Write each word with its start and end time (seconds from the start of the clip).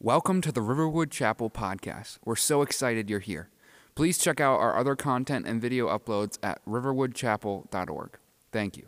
Welcome 0.00 0.42
to 0.42 0.52
the 0.52 0.62
Riverwood 0.62 1.10
Chapel 1.10 1.50
podcast. 1.50 2.18
We're 2.24 2.36
so 2.36 2.62
excited 2.62 3.10
you're 3.10 3.18
here. 3.18 3.48
Please 3.96 4.16
check 4.16 4.38
out 4.40 4.60
our 4.60 4.76
other 4.76 4.94
content 4.94 5.44
and 5.44 5.60
video 5.60 5.88
uploads 5.88 6.38
at 6.40 6.64
riverwoodchapel.org. 6.66 8.16
Thank 8.52 8.76
you. 8.76 8.86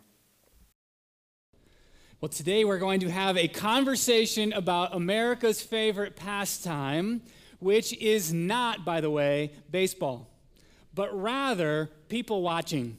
Well, 2.20 2.28
today 2.28 2.64
we're 2.64 2.78
going 2.78 3.00
to 3.00 3.10
have 3.10 3.36
a 3.36 3.48
conversation 3.48 4.52
about 4.52 4.94
America's 4.94 5.60
favorite 5.60 6.14
pastime, 6.14 7.22
which 7.58 7.92
is 7.95 8.33
not, 8.33 8.85
by 8.85 9.01
the 9.01 9.11
way, 9.11 9.51
baseball, 9.69 10.29
but 10.95 11.13
rather 11.13 11.90
people 12.08 12.40
watching. 12.40 12.99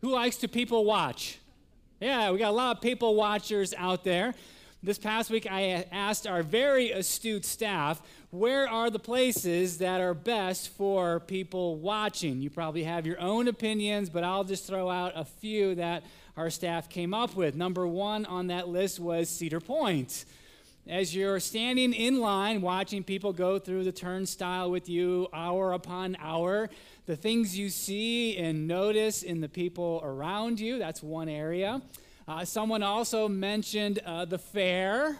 Who 0.00 0.12
likes 0.12 0.36
to 0.36 0.48
people 0.48 0.86
watch? 0.86 1.38
Yeah, 2.00 2.30
we 2.30 2.38
got 2.38 2.52
a 2.52 2.56
lot 2.56 2.78
of 2.78 2.82
people 2.82 3.14
watchers 3.16 3.74
out 3.76 4.02
there. 4.02 4.32
This 4.82 4.96
past 4.96 5.28
week, 5.28 5.46
I 5.46 5.84
asked 5.92 6.26
our 6.26 6.42
very 6.42 6.90
astute 6.90 7.44
staff, 7.44 8.00
where 8.30 8.66
are 8.66 8.88
the 8.88 8.98
places 8.98 9.76
that 9.76 10.00
are 10.00 10.14
best 10.14 10.70
for 10.70 11.20
people 11.20 11.76
watching? 11.76 12.40
You 12.40 12.48
probably 12.48 12.84
have 12.84 13.04
your 13.04 13.20
own 13.20 13.46
opinions, 13.46 14.08
but 14.08 14.24
I'll 14.24 14.42
just 14.42 14.66
throw 14.66 14.88
out 14.88 15.12
a 15.14 15.26
few 15.26 15.74
that 15.74 16.02
our 16.34 16.48
staff 16.48 16.88
came 16.88 17.12
up 17.12 17.36
with. 17.36 17.54
Number 17.54 17.86
one 17.86 18.24
on 18.24 18.46
that 18.46 18.68
list 18.68 18.98
was 18.98 19.28
Cedar 19.28 19.60
Point. 19.60 20.24
As 20.88 21.14
you're 21.14 21.40
standing 21.40 21.92
in 21.92 22.18
line 22.18 22.62
watching 22.62 23.04
people 23.04 23.34
go 23.34 23.58
through 23.58 23.84
the 23.84 23.92
turnstile 23.92 24.70
with 24.70 24.88
you 24.88 25.28
hour 25.34 25.74
upon 25.74 26.16
hour, 26.18 26.70
the 27.04 27.16
things 27.16 27.58
you 27.58 27.68
see 27.68 28.38
and 28.38 28.66
notice 28.66 29.22
in 29.24 29.42
the 29.42 29.48
people 29.50 30.00
around 30.02 30.58
you, 30.58 30.78
that's 30.78 31.02
one 31.02 31.28
area. 31.28 31.82
Uh, 32.30 32.44
someone 32.44 32.80
also 32.80 33.26
mentioned 33.26 33.98
uh, 34.06 34.24
the 34.24 34.38
fair. 34.38 35.18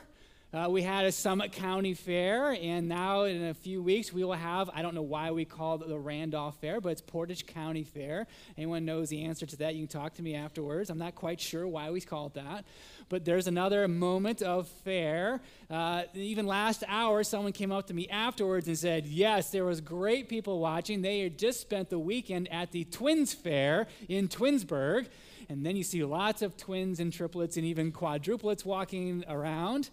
Uh, 0.55 0.69
we 0.71 0.81
had 0.81 1.05
a 1.05 1.11
Summit 1.11 1.51
County 1.51 1.93
Fair, 1.93 2.53
and 2.53 2.89
now 2.89 3.23
in 3.25 3.47
a 3.47 3.55
few 3.55 3.83
weeks 3.83 4.13
we 4.13 4.23
will 4.23 4.33
have, 4.33 4.71
I 4.73 4.81
don't 4.81 4.95
know 4.95 5.03
why 5.03 5.33
we 5.33 5.45
call 5.45 5.83
it 5.83 5.89
the 5.89 5.99
Randolph 5.99 6.61
Fair, 6.61 6.81
but 6.81 6.91
it's 6.91 7.01
Portage 7.01 7.47
County 7.47 7.83
Fair. 7.83 8.29
Anyone 8.57 8.85
knows 8.85 9.09
the 9.09 9.25
answer 9.25 9.45
to 9.45 9.57
that, 9.57 9.75
you 9.75 9.89
can 9.89 10.01
talk 10.01 10.15
to 10.15 10.23
me 10.23 10.37
afterwards. 10.37 10.89
I'm 10.89 10.99
not 10.99 11.17
quite 11.17 11.41
sure 11.41 11.67
why 11.67 11.91
we 11.91 12.01
call 12.01 12.27
it 12.27 12.35
that. 12.35 12.65
But 13.09 13.25
there's 13.25 13.49
another 13.49 13.89
moment 13.89 14.41
of 14.41 14.69
fair. 14.69 15.41
Uh, 15.69 16.05
even 16.15 16.47
last 16.47 16.85
hour, 16.87 17.25
someone 17.25 17.53
came 17.53 17.73
up 17.73 17.89
to 17.89 17.95
me 17.95 18.07
afterwards 18.07 18.69
and 18.69 18.79
said, 18.79 19.05
Yes, 19.05 19.51
there 19.51 19.65
was 19.65 19.81
great 19.81 20.29
people 20.29 20.61
watching. 20.61 21.03
They 21.03 21.23
had 21.23 21.39
just 21.39 21.61
spent 21.61 21.91
the 21.91 21.99
weekend 21.99 22.47
at 22.53 22.71
the 22.71 22.85
Twins 22.85 23.35
Fair 23.35 23.89
in 24.09 24.29
Twinsburg 24.29 25.09
and 25.51 25.67
then 25.67 25.75
you 25.75 25.83
see 25.83 26.05
lots 26.05 26.43
of 26.43 26.57
twins 26.57 27.01
and 27.01 27.13
triplets 27.13 27.57
and 27.57 27.67
even 27.67 27.91
quadruplets 27.91 28.65
walking 28.65 29.25
around. 29.29 29.91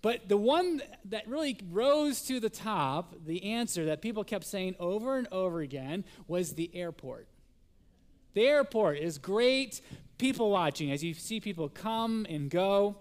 But 0.00 0.30
the 0.30 0.38
one 0.38 0.80
that 1.04 1.28
really 1.28 1.58
rose 1.70 2.22
to 2.22 2.40
the 2.40 2.48
top, 2.48 3.14
the 3.26 3.52
answer 3.52 3.84
that 3.84 4.00
people 4.00 4.24
kept 4.24 4.44
saying 4.44 4.76
over 4.80 5.18
and 5.18 5.28
over 5.30 5.60
again, 5.60 6.04
was 6.26 6.54
the 6.54 6.70
airport. 6.72 7.28
The 8.32 8.46
airport 8.46 8.98
is 8.98 9.18
great 9.18 9.82
people 10.16 10.50
watching 10.50 10.90
as 10.90 11.04
you 11.04 11.12
see 11.12 11.38
people 11.38 11.68
come 11.68 12.26
and 12.28 12.48
go. 12.48 12.96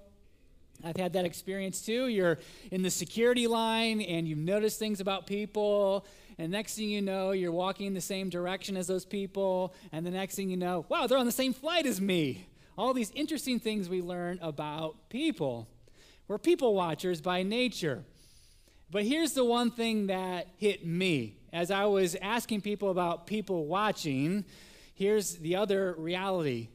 I've 0.84 0.98
had 0.98 1.14
that 1.14 1.24
experience 1.24 1.82
too. 1.82 2.08
You're 2.08 2.40
in 2.70 2.82
the 2.82 2.92
security 2.92 3.48
line 3.48 4.02
and 4.02 4.28
you 4.28 4.36
notice 4.36 4.78
things 4.78 5.00
about 5.00 5.26
people 5.26 6.06
and 6.38 6.52
next 6.52 6.76
thing 6.76 6.90
you 6.90 7.02
know, 7.02 7.32
you're 7.32 7.52
walking 7.52 7.88
in 7.88 7.94
the 7.94 8.02
same 8.02 8.30
direction 8.30 8.78
as 8.78 8.88
those 8.88 9.06
people, 9.06 9.74
and 9.92 10.06
the 10.06 10.12
next 10.12 10.36
thing 10.36 10.50
you 10.50 10.58
know, 10.58 10.86
wow, 10.90 11.08
they're 11.08 11.18
on 11.18 11.26
the 11.26 11.32
same 11.32 11.54
flight 11.54 11.86
as 11.86 12.00
me. 12.00 12.48
All 12.78 12.94
these 12.94 13.12
interesting 13.12 13.60
things 13.60 13.90
we 13.90 14.02
learn 14.02 14.38
about 14.42 15.10
people. 15.10 15.68
We're 16.28 16.38
people 16.38 16.76
watchers 16.76 17.22
by 17.22 17.42
nature. 17.42 18.04
But 18.92 19.04
here's 19.04 19.34
the 19.34 19.44
one 19.44 19.72
thing 19.72 20.08
that 20.08 20.48
hit 20.58 20.86
me. 20.86 21.38
As 21.52 21.72
I 21.72 21.86
was 21.86 22.16
asking 22.22 22.62
people 22.62 22.92
about 22.92 23.26
people 23.26 23.66
watching, 23.66 24.46
here's 24.94 25.36
the 25.36 25.56
other 25.56 25.96
reality 25.98 26.70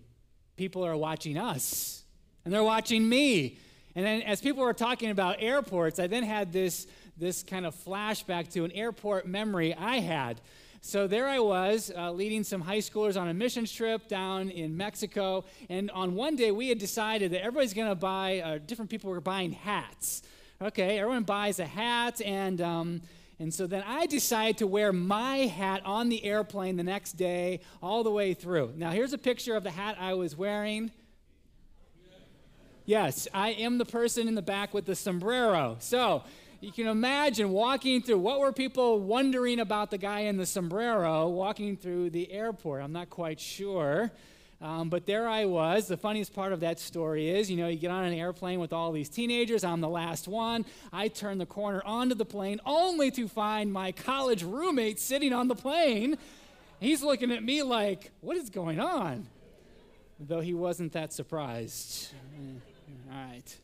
people 0.56 0.84
are 0.84 0.96
watching 0.96 1.38
us, 1.38 2.02
and 2.44 2.52
they're 2.52 2.62
watching 2.62 3.08
me. 3.08 3.58
And 3.94 4.04
then 4.04 4.22
as 4.22 4.40
people 4.40 4.62
were 4.62 4.72
talking 4.72 5.10
about 5.10 5.36
airports, 5.38 5.98
I 5.98 6.06
then 6.06 6.22
had 6.22 6.52
this 6.52 6.86
this 7.16 7.42
kind 7.42 7.66
of 7.66 7.74
flashback 7.74 8.52
to 8.52 8.64
an 8.64 8.72
airport 8.72 9.26
memory 9.26 9.74
I 9.74 10.00
had. 10.00 10.40
So 10.84 11.06
there 11.06 11.28
I 11.28 11.38
was, 11.38 11.92
uh, 11.96 12.10
leading 12.10 12.42
some 12.42 12.60
high 12.60 12.78
schoolers 12.78 13.20
on 13.20 13.28
a 13.28 13.34
mission 13.34 13.66
trip 13.66 14.08
down 14.08 14.50
in 14.50 14.76
Mexico. 14.76 15.44
And 15.68 15.92
on 15.92 16.16
one 16.16 16.34
day, 16.34 16.50
we 16.50 16.68
had 16.68 16.78
decided 16.78 17.30
that 17.30 17.42
everybody's 17.42 17.72
going 17.72 17.88
to 17.88 17.94
buy, 17.94 18.40
uh, 18.40 18.58
different 18.66 18.90
people 18.90 19.08
were 19.08 19.20
buying 19.20 19.52
hats. 19.52 20.22
Okay, 20.60 20.98
everyone 20.98 21.22
buys 21.22 21.60
a 21.60 21.66
hat. 21.66 22.20
And, 22.20 22.60
um, 22.60 23.02
and 23.38 23.54
so 23.54 23.68
then 23.68 23.84
I 23.86 24.06
decided 24.06 24.58
to 24.58 24.66
wear 24.66 24.92
my 24.92 25.38
hat 25.46 25.82
on 25.84 26.08
the 26.08 26.24
airplane 26.24 26.76
the 26.76 26.82
next 26.82 27.12
day, 27.12 27.60
all 27.80 28.02
the 28.02 28.10
way 28.10 28.34
through. 28.34 28.72
Now, 28.76 28.90
here's 28.90 29.12
a 29.12 29.18
picture 29.18 29.54
of 29.54 29.62
the 29.62 29.70
hat 29.70 29.96
I 30.00 30.14
was 30.14 30.36
wearing. 30.36 30.90
Yes, 32.84 33.28
I 33.32 33.50
am 33.50 33.78
the 33.78 33.84
person 33.84 34.26
in 34.26 34.34
the 34.34 34.42
back 34.42 34.74
with 34.74 34.86
the 34.86 34.96
sombrero. 34.96 35.76
So, 35.78 36.24
you 36.62 36.70
can 36.70 36.86
imagine 36.86 37.50
walking 37.50 38.02
through 38.02 38.18
what 38.18 38.38
were 38.38 38.52
people 38.52 39.00
wondering 39.00 39.58
about 39.58 39.90
the 39.90 39.98
guy 39.98 40.20
in 40.20 40.36
the 40.36 40.46
sombrero 40.46 41.28
walking 41.28 41.76
through 41.76 42.10
the 42.10 42.30
airport? 42.30 42.82
I'm 42.82 42.92
not 42.92 43.10
quite 43.10 43.40
sure. 43.40 44.12
Um, 44.60 44.88
but 44.88 45.04
there 45.04 45.28
I 45.28 45.46
was. 45.46 45.88
The 45.88 45.96
funniest 45.96 46.32
part 46.32 46.52
of 46.52 46.60
that 46.60 46.78
story 46.78 47.30
is, 47.30 47.50
you 47.50 47.56
know, 47.56 47.66
you 47.66 47.76
get 47.76 47.90
on 47.90 48.04
an 48.04 48.14
airplane 48.14 48.60
with 48.60 48.72
all 48.72 48.92
these 48.92 49.08
teenagers. 49.08 49.64
I'm 49.64 49.80
the 49.80 49.88
last 49.88 50.28
one. 50.28 50.64
I 50.92 51.08
turn 51.08 51.38
the 51.38 51.46
corner 51.46 51.82
onto 51.84 52.14
the 52.14 52.24
plane 52.24 52.60
only 52.64 53.10
to 53.10 53.26
find 53.26 53.72
my 53.72 53.90
college 53.90 54.44
roommate 54.44 55.00
sitting 55.00 55.32
on 55.32 55.48
the 55.48 55.56
plane. 55.56 56.16
He's 56.78 57.02
looking 57.02 57.32
at 57.32 57.42
me 57.42 57.64
like, 57.64 58.12
what 58.20 58.36
is 58.36 58.50
going 58.50 58.78
on? 58.78 59.26
Though 60.20 60.40
he 60.40 60.54
wasn't 60.54 60.92
that 60.92 61.12
surprised. 61.12 62.14
All 63.10 63.18
right. 63.18 63.56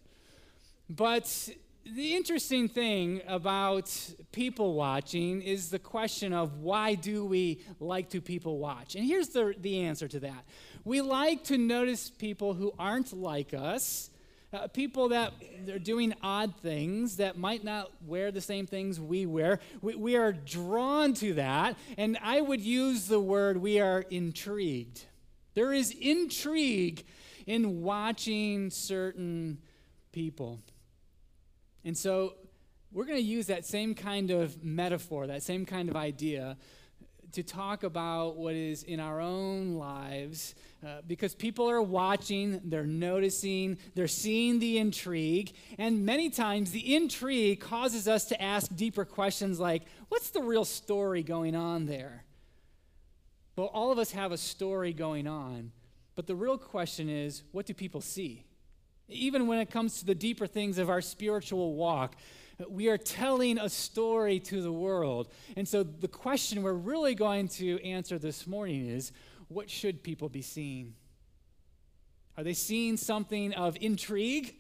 But 0.91 1.49
the 1.95 2.15
interesting 2.15 2.69
thing 2.69 3.23
about 3.27 3.93
people 4.33 4.75
watching 4.75 5.43
is 5.43 5.71
the 5.71 5.79
question 5.79 6.33
of 6.33 6.59
why 6.59 6.95
do 6.95 7.25
we 7.25 7.63
like 7.81 8.11
to 8.11 8.21
people 8.21 8.59
watch? 8.59 8.95
And 8.95 9.05
here's 9.05 9.29
the, 9.29 9.55
the 9.59 9.81
answer 9.81 10.09
to 10.09 10.21
that. 10.21 10.45
We 10.85 11.01
like 11.01 11.45
to 11.45 11.59
notice 11.59 12.11
people 12.11 12.55
who 12.55 12.73
aren't 12.79 13.13
like 13.13 13.55
us, 13.55 14.11
uh, 14.53 14.69
people 14.69 15.11
that 15.11 15.33
are 15.71 15.79
doing 15.79 16.15
odd 16.23 16.55
things 16.63 17.17
that 17.17 17.39
might 17.39 17.65
not 17.65 17.91
wear 18.07 18.31
the 18.31 18.41
same 18.41 18.67
things 18.67 19.01
we 19.01 19.27
wear. 19.27 19.61
We, 19.83 19.95
we 19.95 20.17
are 20.17 20.33
drawn 20.33 21.15
to 21.15 21.35
that, 21.35 21.77
and 21.97 22.19
I 22.23 22.41
would 22.41 22.61
use 22.61 23.07
the 23.07 23.21
word 23.21 23.59
we 23.59 23.81
are 23.81 24.05
intrigued. 24.11 25.05
There 25.55 25.73
is 25.73 25.91
intrigue 25.91 27.05
in 27.47 27.83
watching 27.83 28.71
certain 28.71 29.59
people. 30.13 30.61
And 31.89 31.97
so 31.97 32.35
we're 32.93 33.07
going 33.07 33.17
to 33.17 33.25
use 33.25 33.47
that 33.47 33.65
same 33.65 33.95
kind 33.95 34.31
of 34.31 34.63
metaphor, 34.63 35.27
that 35.29 35.43
same 35.43 35.65
kind 35.65 35.89
of 35.89 35.97
idea 35.97 36.59
to 37.33 37.43
talk 37.43 37.83
about 37.83 38.37
what 38.37 38.55
is 38.55 38.83
in 38.83 39.01
our 39.01 39.23
own 39.23 39.73
lives 39.73 40.55
uh, 40.87 41.01
because 41.07 41.35
people 41.35 41.71
are 41.71 41.81
watching, 41.81 42.61
they're 42.65 42.85
noticing, 42.85 43.79
they're 43.95 44.07
seeing 44.07 44.59
the 44.59 44.77
intrigue, 44.77 45.55
and 45.79 46.05
many 46.05 46.29
times 46.29 46.73
the 46.73 46.95
intrigue 46.95 47.59
causes 47.59 48.07
us 48.07 48.27
to 48.27 48.43
ask 48.43 48.75
deeper 48.77 49.07
questions 49.07 49.59
like, 49.59 49.85
what's 50.11 50.29
the 50.29 50.43
real 50.43 50.67
story 50.67 51.23
going 51.23 51.57
on 51.57 51.87
there? 51.87 52.25
Well, 53.57 53.69
all 53.69 53.91
of 53.93 53.99
us 53.99 54.11
have 54.11 54.31
a 54.31 54.39
story 54.39 54.93
going 54.93 55.27
on, 55.27 55.73
but 56.17 56.27
the 56.27 56.37
real 56.37 56.59
question 56.59 57.09
is, 57.09 57.45
what 57.53 57.65
do 57.65 57.73
people 57.73 58.03
see? 58.03 58.45
Even 59.09 59.47
when 59.47 59.59
it 59.59 59.71
comes 59.71 60.01
to 60.01 60.07
the 60.07 60.15
deeper 60.15 60.47
things 60.47 60.79
of 60.79 60.91
our 60.91 61.01
spiritual 61.01 61.75
walk, 61.75 62.17
we 62.69 62.89
are 62.89 62.99
telling 62.99 63.59
a 63.59 63.69
story 63.69 64.41
to 64.41 64.61
the 64.61 64.73
world. 64.73 65.29
And 65.57 65.67
so 65.67 65.83
the 65.83 66.09
question 66.09 66.63
we're 66.63 66.73
really 66.73 67.15
going 67.15 67.49
to 67.49 67.83
answer 67.85 68.19
this 68.19 68.47
morning 68.47 68.89
is 68.89 69.13
what 69.49 69.71
should 69.71 70.03
people 70.03 70.29
be 70.29 70.43
seeing? 70.43 70.95
Are 72.37 72.45
they 72.45 72.55
seeing 72.55 72.97
something 72.97 73.53
of 73.55 73.77
intrigue? 73.81 74.57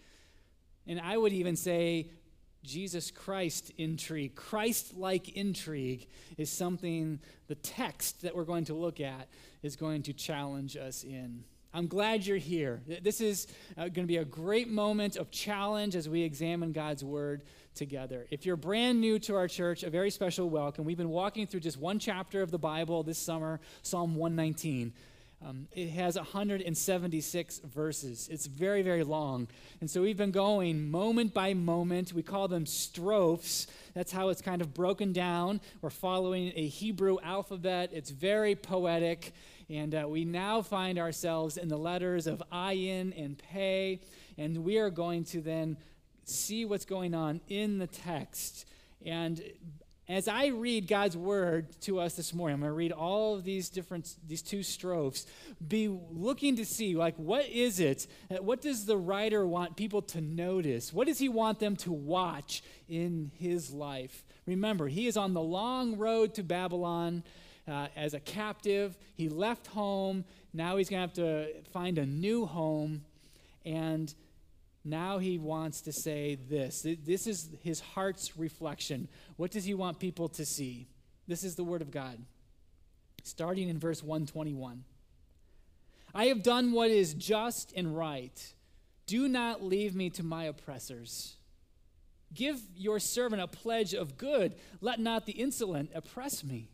And 0.86 1.00
I 1.00 1.16
would 1.16 1.32
even 1.32 1.56
say 1.56 2.10
Jesus 2.64 3.10
Christ 3.10 3.72
intrigue. 3.76 4.34
Christ 4.34 4.96
like 4.96 5.30
intrigue 5.30 6.08
is 6.36 6.50
something 6.50 7.20
the 7.46 7.54
text 7.54 8.22
that 8.22 8.34
we're 8.34 8.44
going 8.44 8.64
to 8.64 8.74
look 8.74 9.00
at 9.00 9.28
is 9.62 9.76
going 9.76 10.02
to 10.04 10.12
challenge 10.12 10.76
us 10.76 11.04
in. 11.04 11.44
I'm 11.78 11.86
glad 11.86 12.26
you're 12.26 12.38
here. 12.38 12.82
This 13.02 13.20
is 13.20 13.46
uh, 13.76 13.82
going 13.82 13.92
to 14.02 14.06
be 14.06 14.16
a 14.16 14.24
great 14.24 14.68
moment 14.68 15.14
of 15.14 15.30
challenge 15.30 15.94
as 15.94 16.08
we 16.08 16.22
examine 16.22 16.72
God's 16.72 17.04
Word 17.04 17.42
together. 17.76 18.26
If 18.32 18.44
you're 18.44 18.56
brand 18.56 19.00
new 19.00 19.20
to 19.20 19.36
our 19.36 19.46
church, 19.46 19.84
a 19.84 19.90
very 19.90 20.10
special 20.10 20.50
welcome. 20.50 20.84
We've 20.84 20.96
been 20.96 21.08
walking 21.08 21.46
through 21.46 21.60
just 21.60 21.78
one 21.78 22.00
chapter 22.00 22.42
of 22.42 22.50
the 22.50 22.58
Bible 22.58 23.04
this 23.04 23.16
summer, 23.16 23.60
Psalm 23.82 24.16
119. 24.16 24.92
Um, 25.46 25.68
it 25.70 25.90
has 25.90 26.16
176 26.16 27.58
verses. 27.60 28.28
It's 28.28 28.46
very, 28.46 28.82
very 28.82 29.04
long. 29.04 29.46
And 29.80 29.88
so 29.88 30.02
we've 30.02 30.16
been 30.16 30.32
going 30.32 30.90
moment 30.90 31.32
by 31.32 31.54
moment. 31.54 32.12
We 32.12 32.24
call 32.24 32.48
them 32.48 32.66
strophes. 32.66 33.68
That's 33.94 34.10
how 34.10 34.30
it's 34.30 34.42
kind 34.42 34.60
of 34.60 34.74
broken 34.74 35.12
down. 35.12 35.60
We're 35.80 35.90
following 35.90 36.52
a 36.56 36.66
Hebrew 36.66 37.18
alphabet. 37.22 37.90
It's 37.92 38.10
very 38.10 38.56
poetic. 38.56 39.32
And 39.70 39.94
uh, 39.94 40.06
we 40.08 40.24
now 40.24 40.62
find 40.62 40.98
ourselves 40.98 41.56
in 41.56 41.68
the 41.68 41.76
letters 41.76 42.26
of 42.26 42.42
ayin 42.52 43.12
and 43.22 43.38
pei. 43.38 44.00
And 44.36 44.64
we 44.64 44.78
are 44.78 44.90
going 44.90 45.24
to 45.24 45.40
then 45.40 45.76
see 46.24 46.64
what's 46.64 46.84
going 46.84 47.14
on 47.14 47.40
in 47.48 47.78
the 47.78 47.86
text. 47.86 48.66
And 49.04 49.42
as 50.08 50.26
I 50.26 50.46
read 50.46 50.88
God's 50.88 51.18
word 51.18 51.78
to 51.82 52.00
us 52.00 52.14
this 52.14 52.32
morning, 52.32 52.54
I'm 52.54 52.60
going 52.60 52.70
to 52.70 52.74
read 52.74 52.92
all 52.92 53.34
of 53.34 53.44
these 53.44 53.68
different, 53.68 54.16
these 54.26 54.40
two 54.40 54.62
strophes, 54.62 55.26
be 55.66 55.88
looking 55.88 56.56
to 56.56 56.64
see, 56.64 56.96
like, 56.96 57.14
what 57.16 57.46
is 57.46 57.78
it? 57.78 58.06
What 58.40 58.62
does 58.62 58.86
the 58.86 58.96
writer 58.96 59.46
want 59.46 59.76
people 59.76 60.00
to 60.02 60.22
notice? 60.22 60.94
What 60.94 61.08
does 61.08 61.18
he 61.18 61.28
want 61.28 61.58
them 61.58 61.76
to 61.76 61.92
watch 61.92 62.62
in 62.88 63.32
his 63.34 63.70
life? 63.70 64.24
Remember, 64.46 64.88
he 64.88 65.06
is 65.06 65.18
on 65.18 65.34
the 65.34 65.42
long 65.42 65.98
road 65.98 66.32
to 66.34 66.42
Babylon 66.42 67.22
uh, 67.68 67.88
as 67.96 68.14
a 68.14 68.20
captive. 68.20 68.96
He 69.14 69.28
left 69.28 69.66
home. 69.68 70.24
Now 70.52 70.76
he's 70.76 70.88
going 70.88 71.08
to 71.10 71.20
have 71.20 71.26
to 71.26 71.62
find 71.70 71.98
a 71.98 72.06
new 72.06 72.46
home. 72.46 73.04
And 73.64 74.12
now 74.84 75.18
he 75.18 75.38
wants 75.38 75.82
to 75.82 75.92
say 75.92 76.38
this. 76.48 76.86
This 77.04 77.26
is 77.26 77.50
his 77.62 77.80
heart's 77.80 78.36
reflection. 78.36 79.08
What 79.36 79.50
does 79.50 79.64
he 79.64 79.74
want 79.74 79.98
people 79.98 80.28
to 80.30 80.46
see? 80.46 80.88
This 81.26 81.44
is 81.44 81.56
the 81.56 81.64
word 81.64 81.82
of 81.82 81.90
God. 81.90 82.18
Starting 83.22 83.68
in 83.68 83.78
verse 83.78 84.02
121. 84.02 84.84
I 86.14 86.26
have 86.26 86.42
done 86.42 86.72
what 86.72 86.90
is 86.90 87.12
just 87.12 87.72
and 87.76 87.96
right. 87.96 88.54
Do 89.06 89.28
not 89.28 89.62
leave 89.62 89.94
me 89.94 90.10
to 90.10 90.22
my 90.22 90.44
oppressors. 90.44 91.36
Give 92.32 92.60
your 92.76 92.98
servant 92.98 93.42
a 93.42 93.46
pledge 93.46 93.94
of 93.94 94.16
good. 94.16 94.54
Let 94.80 95.00
not 95.00 95.26
the 95.26 95.32
insolent 95.32 95.90
oppress 95.94 96.44
me. 96.44 96.70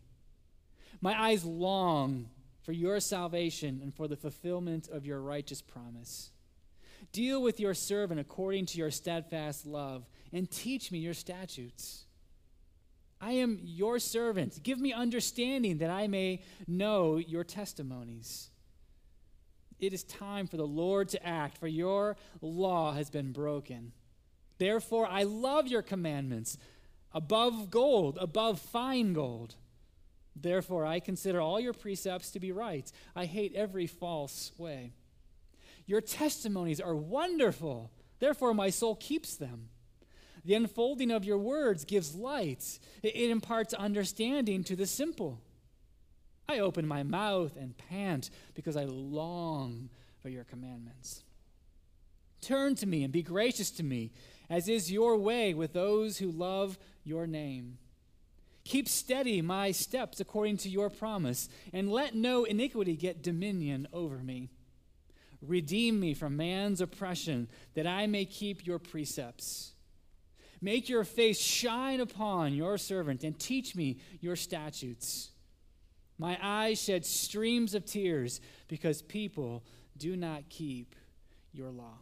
My 1.05 1.21
eyes 1.23 1.45
long 1.45 2.31
for 2.62 2.73
your 2.73 2.99
salvation 2.99 3.81
and 3.83 3.95
for 3.95 4.09
the 4.09 4.17
fulfillment 4.17 4.89
of 4.89 5.05
your 5.05 5.21
righteous 5.21 5.61
promise. 5.61 6.31
Deal 7.12 7.43
with 7.43 7.61
your 7.61 7.75
servant 7.75 8.21
according 8.21 8.65
to 8.65 8.79
your 8.79 8.91
steadfast 8.91 9.67
love, 9.67 10.06
and 10.33 10.51
teach 10.51 10.91
me 10.91 11.01
your 11.01 11.12
statutes. 11.12 12.06
I 13.21 13.33
am 13.33 13.61
your 13.62 13.99
servant. 13.99 14.62
Give 14.62 14.81
me 14.81 14.95
understanding 14.95 15.77
that 15.79 15.91
I 15.91 16.06
may 16.06 16.41
know 16.67 17.19
your 17.19 17.45
testimonies. 17.45 18.49
It 19.79 19.93
is 19.93 20.05
time 20.05 20.47
for 20.47 20.56
the 20.56 20.67
Lord 20.67 21.11
to 21.11 21.27
act, 21.27 21.59
for 21.59 21.69
your 21.69 22.17
law 22.41 22.95
has 22.95 23.11
been 23.11 23.33
broken. 23.33 23.93
Therefore, 24.56 25.06
I 25.06 25.25
love 25.25 25.69
your 25.69 25.83
commandments 25.83 26.56
above 27.12 27.71
gold, 27.71 28.17
above 28.23 28.59
fine 28.59 29.12
gold. 29.12 29.56
Therefore, 30.36 30.84
I 30.84 31.00
consider 31.00 31.40
all 31.40 31.60
your 31.60 31.72
precepts 31.72 32.31
to 32.32 32.40
be 32.40 32.52
right. 32.52 32.90
I 33.14 33.26
hate 33.26 33.54
every 33.54 33.86
false 33.86 34.52
way. 34.58 34.92
Your 35.86 36.00
testimonies 36.00 36.81
are 36.81 36.96
wonderful. 36.96 37.90
Therefore, 38.19 38.54
my 38.54 38.70
soul 38.70 38.96
keeps 38.96 39.36
them. 39.36 39.69
The 40.44 40.54
unfolding 40.54 41.10
of 41.10 41.25
your 41.25 41.38
words 41.38 41.84
gives 41.84 42.14
light, 42.14 42.78
it 43.02 43.31
imparts 43.31 43.72
understanding 43.72 44.62
to 44.64 44.76
the 44.76 44.86
simple. 44.86 45.40
I 46.46 46.58
open 46.58 46.86
my 46.86 47.02
mouth 47.02 47.56
and 47.56 47.76
pant 47.76 48.28
because 48.54 48.76
I 48.76 48.84
long 48.84 49.88
for 50.20 50.28
your 50.28 50.44
commandments. 50.44 51.22
Turn 52.42 52.75
to 52.76 52.86
me 52.86 53.02
and 53.04 53.12
be 53.12 53.22
gracious 53.22 53.70
to 53.72 53.82
me, 53.82 54.12
as 54.50 54.69
is 54.69 54.92
your 54.92 55.16
way 55.16 55.54
with 55.54 55.72
those 55.72 56.19
who 56.19 56.31
love 56.31 56.78
your 57.02 57.26
name. 57.26 57.78
Keep 58.64 58.88
steady 58.88 59.43
my 59.43 59.70
steps 59.72 60.20
according 60.20 60.56
to 60.58 60.70
your 60.70 60.88
promise, 60.88 61.49
and 61.72 61.93
let 61.93 62.14
no 62.14 62.44
iniquity 62.44 62.96
get 62.96 63.22
dominion 63.22 63.87
over 63.93 64.19
me. 64.19 64.49
Redeem 65.43 66.00
me 66.00 66.14
from 66.14 66.37
man's 66.37 66.81
oppression, 66.81 67.49
that 67.75 67.87
I 67.87 68.06
may 68.06 68.25
keep 68.25 68.66
your 68.66 68.78
precepts. 68.78 69.72
Make 70.62 70.88
your 70.88 71.05
face 71.05 71.38
shine 71.38 72.00
upon 72.00 72.55
your 72.55 72.78
servant, 72.78 73.22
and 73.22 73.38
teach 73.38 73.76
me 73.76 73.99
your 74.20 74.37
statutes. 74.37 75.31
My 76.17 76.38
eyes 76.40 76.81
shed 76.81 77.05
streams 77.05 77.75
of 77.75 77.84
tears 77.84 78.40
because 78.69 79.02
people 79.02 79.62
do 79.99 80.17
not 80.17 80.49
keep 80.49 80.94
your 81.52 81.70
law. 81.70 81.99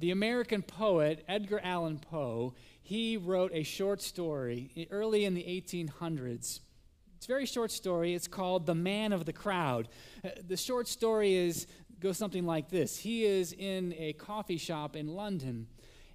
The 0.00 0.10
American 0.10 0.62
poet 0.62 1.24
Edgar 1.28 1.60
Allan 1.62 1.98
Poe, 1.98 2.54
he 2.82 3.16
wrote 3.16 3.52
a 3.54 3.62
short 3.62 4.02
story 4.02 4.88
early 4.90 5.24
in 5.24 5.34
the 5.34 5.44
1800s 5.44 6.60
it's 7.20 7.26
a 7.26 7.28
very 7.28 7.44
short 7.44 7.70
story. 7.70 8.14
It's 8.14 8.26
called 8.26 8.64
The 8.64 8.74
Man 8.74 9.12
of 9.12 9.26
the 9.26 9.32
Crowd. 9.34 9.90
Uh, 10.24 10.30
the 10.48 10.56
short 10.56 10.88
story 10.88 11.34
is 11.34 11.66
goes 12.00 12.16
something 12.16 12.46
like 12.46 12.70
this. 12.70 12.96
He 12.96 13.26
is 13.26 13.52
in 13.52 13.94
a 13.98 14.14
coffee 14.14 14.56
shop 14.56 14.96
in 14.96 15.06
London, 15.06 15.66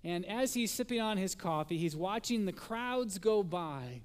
and 0.03 0.25
as 0.25 0.55
he's 0.55 0.71
sipping 0.71 0.99
on 0.99 1.17
his 1.17 1.35
coffee, 1.35 1.77
he's 1.77 1.95
watching 1.95 2.47
the 2.47 2.51
crowds 2.51 3.19
go 3.19 3.43
by. 3.43 4.01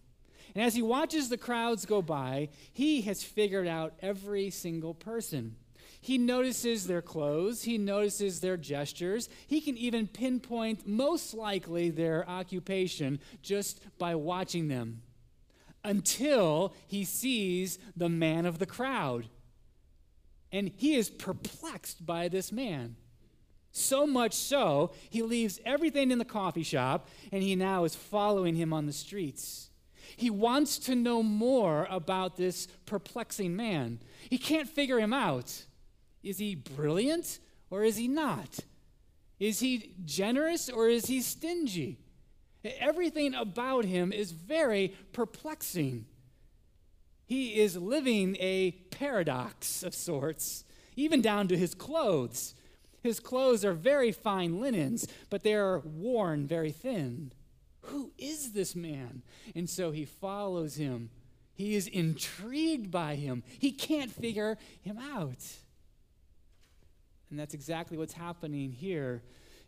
And 0.55 0.63
as 0.63 0.75
he 0.75 0.83
watches 0.83 1.31
the 1.31 1.39
crowds 1.39 1.87
go 1.87 2.03
by, 2.03 2.51
he 2.71 3.01
has 3.01 3.23
figured 3.23 3.67
out 3.67 3.95
every 4.03 4.51
single 4.51 4.93
person. 4.93 5.57
He 6.01 6.17
notices 6.17 6.87
their 6.87 7.03
clothes, 7.03 7.65
he 7.65 7.77
notices 7.77 8.41
their 8.41 8.57
gestures, 8.57 9.29
he 9.47 9.61
can 9.61 9.77
even 9.77 10.07
pinpoint 10.07 10.87
most 10.87 11.35
likely 11.35 11.91
their 11.91 12.29
occupation 12.29 13.21
just 13.43 13.81
by 13.99 14.15
watching 14.15 14.69
them 14.69 15.03
until 15.85 16.75
he 16.87 17.05
sees 17.05 17.79
the 17.97 18.09
man 18.09 18.47
of 18.47 18.59
the 18.59 18.67
crowd. 18.67 19.27
And 20.53 20.73
he 20.77 20.97
is 20.97 21.11
perplexed 21.11 22.05
by 22.05 22.29
this 22.29 22.51
man. 22.51 22.97
So 23.73 24.07
much 24.07 24.35
so, 24.35 24.93
he 25.11 25.23
leaves 25.23 25.61
everything 25.65 26.11
in 26.11 26.19
the 26.19 26.25
coffee 26.25 26.65
shop 26.65 27.09
and 27.31 27.43
he 27.43 27.55
now 27.55 27.85
is 27.85 27.95
following 27.95 28.57
him 28.57 28.73
on 28.73 28.87
the 28.87 28.93
streets. 28.93 29.71
He 30.17 30.29
wants 30.29 30.79
to 30.81 30.97
know 30.97 31.23
more 31.23 31.87
about 31.89 32.37
this 32.37 32.67
perplexing 32.85 33.55
man. 33.55 34.01
He 34.29 34.39
can't 34.39 34.69
figure 34.69 34.99
him 34.99 35.13
out. 35.13 35.67
Is 36.23 36.39
he 36.39 36.55
brilliant 36.55 37.39
or 37.71 37.85
is 37.85 37.97
he 37.97 38.09
not? 38.09 38.61
Is 39.39 39.61
he 39.61 39.95
generous 40.05 40.69
or 40.69 40.89
is 40.89 41.07
he 41.07 41.21
stingy? 41.21 41.99
Everything 42.63 43.35
about 43.35 43.87
him 43.87 44.13
is 44.13 44.33
very 44.33 44.95
perplexing. 45.13 46.05
He 47.25 47.61
is 47.61 47.77
living 47.77 48.37
a 48.39 48.73
paradox 48.91 49.83
of 49.83 49.95
sorts, 49.95 50.65
even 50.97 51.23
down 51.23 51.49
to 51.49 51.57
his 51.57 51.75
clothes. 51.75 52.55
His 53.03 53.19
clothes 53.19 53.65
are 53.65 53.73
very 53.73 54.13
fine 54.13 54.61
linens, 54.61 55.07
but 55.31 55.43
they 55.43 55.55
are 55.55 55.79
worn 55.79 56.47
very 56.47 56.73
thin. 56.73 57.33
Who 57.83 58.13
is 58.19 58.53
this 58.53 58.77
man? 58.77 59.23
And 59.55 59.71
so 59.71 59.91
he 59.91 60.05
follows 60.05 60.75
him. 60.77 61.09
He 61.55 61.75
is 61.75 61.87
intrigued 61.87 62.91
by 62.91 63.15
him. 63.15 63.43
He 63.59 63.73
can't 63.73 64.11
figure 64.11 64.59
him 64.83 64.99
out. 64.99 65.45
And 67.31 67.39
that's 67.39 67.55
exactly 67.55 67.97
what's 67.97 68.13
happening 68.13 68.73
here 68.73 69.23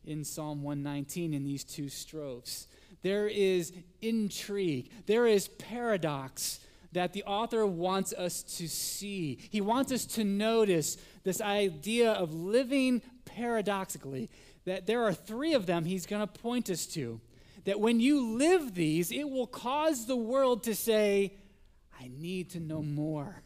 in 0.04 0.24
Psalm 0.24 0.62
119 0.62 1.32
in 1.32 1.44
these 1.44 1.64
two 1.64 1.88
strophes. 1.88 2.66
There 3.02 3.28
is 3.28 3.72
intrigue, 4.00 4.90
there 5.06 5.26
is 5.26 5.48
paradox 5.48 6.60
that 6.92 7.12
the 7.12 7.24
author 7.24 7.66
wants 7.66 8.12
us 8.12 8.42
to 8.42 8.68
see. 8.68 9.38
He 9.50 9.60
wants 9.60 9.92
us 9.92 10.04
to 10.06 10.24
notice 10.24 10.98
this 11.24 11.40
idea 11.40 12.12
of 12.12 12.34
living 12.34 13.00
paradoxically, 13.24 14.28
that 14.66 14.86
there 14.86 15.02
are 15.02 15.14
three 15.14 15.54
of 15.54 15.66
them 15.66 15.84
he's 15.84 16.06
going 16.06 16.20
to 16.20 16.40
point 16.40 16.68
us 16.68 16.86
to. 16.86 17.20
That 17.64 17.80
when 17.80 17.98
you 18.00 18.36
live 18.36 18.74
these, 18.74 19.10
it 19.10 19.28
will 19.28 19.46
cause 19.46 20.06
the 20.06 20.16
world 20.16 20.64
to 20.64 20.74
say, 20.74 21.34
I 21.98 22.10
need 22.18 22.50
to 22.50 22.60
know 22.60 22.82
more. 22.82 23.42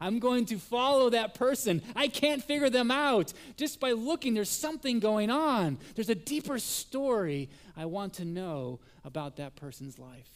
I'm 0.00 0.18
going 0.18 0.46
to 0.46 0.58
follow 0.58 1.10
that 1.10 1.34
person. 1.34 1.82
I 1.94 2.08
can't 2.08 2.42
figure 2.42 2.70
them 2.70 2.90
out. 2.90 3.32
Just 3.56 3.80
by 3.80 3.92
looking, 3.92 4.34
there's 4.34 4.48
something 4.48 4.98
going 4.98 5.30
on. 5.30 5.78
There's 5.94 6.08
a 6.08 6.14
deeper 6.14 6.58
story 6.58 7.50
I 7.76 7.84
want 7.84 8.14
to 8.14 8.24
know 8.24 8.80
about 9.04 9.36
that 9.36 9.56
person's 9.56 9.98
life. 9.98 10.30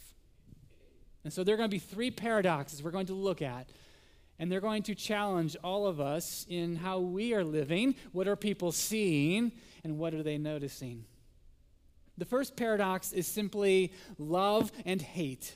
And 1.24 1.32
so 1.32 1.42
there 1.42 1.54
are 1.54 1.58
going 1.58 1.70
to 1.70 1.74
be 1.74 1.78
three 1.78 2.10
paradoxes 2.10 2.82
we're 2.82 2.90
going 2.90 3.06
to 3.06 3.14
look 3.14 3.40
at. 3.40 3.70
And 4.38 4.50
they're 4.50 4.60
going 4.60 4.82
to 4.84 4.94
challenge 4.94 5.56
all 5.62 5.86
of 5.86 6.00
us 6.00 6.44
in 6.48 6.76
how 6.76 6.98
we 6.98 7.32
are 7.34 7.44
living. 7.44 7.94
What 8.12 8.28
are 8.28 8.36
people 8.36 8.72
seeing? 8.72 9.52
And 9.84 9.98
what 9.98 10.12
are 10.12 10.22
they 10.22 10.38
noticing? 10.38 11.04
The 12.18 12.24
first 12.24 12.56
paradox 12.56 13.12
is 13.12 13.26
simply 13.26 13.92
love 14.18 14.70
and 14.84 15.00
hate. 15.00 15.54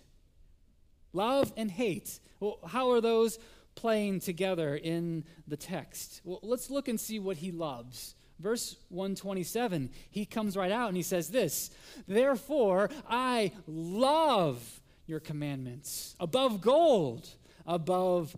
Love 1.12 1.52
and 1.56 1.70
hate. 1.70 2.20
Well, 2.40 2.58
how 2.66 2.90
are 2.92 3.00
those 3.00 3.38
playing 3.78 4.20
together 4.20 4.74
in 4.74 5.24
the 5.46 5.56
text? 5.56 6.20
Well, 6.24 6.40
let's 6.42 6.68
look 6.68 6.88
and 6.88 6.98
see 6.98 7.20
what 7.20 7.36
he 7.36 7.52
loves. 7.52 8.16
Verse 8.40 8.76
127, 8.88 9.90
he 10.10 10.24
comes 10.24 10.56
right 10.56 10.70
out 10.70 10.88
and 10.88 10.96
he 10.96 11.02
says 11.02 11.30
this 11.30 11.70
Therefore, 12.06 12.90
I 13.08 13.52
love 13.66 14.80
your 15.06 15.20
commandments 15.20 16.16
above 16.18 16.60
gold, 16.60 17.28
above 17.66 18.36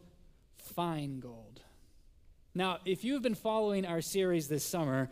fine 0.58 1.20
gold. 1.20 1.60
Now, 2.54 2.78
if 2.84 3.04
you've 3.04 3.22
been 3.22 3.34
following 3.34 3.86
our 3.86 4.00
series 4.00 4.48
this 4.48 4.64
summer, 4.64 5.10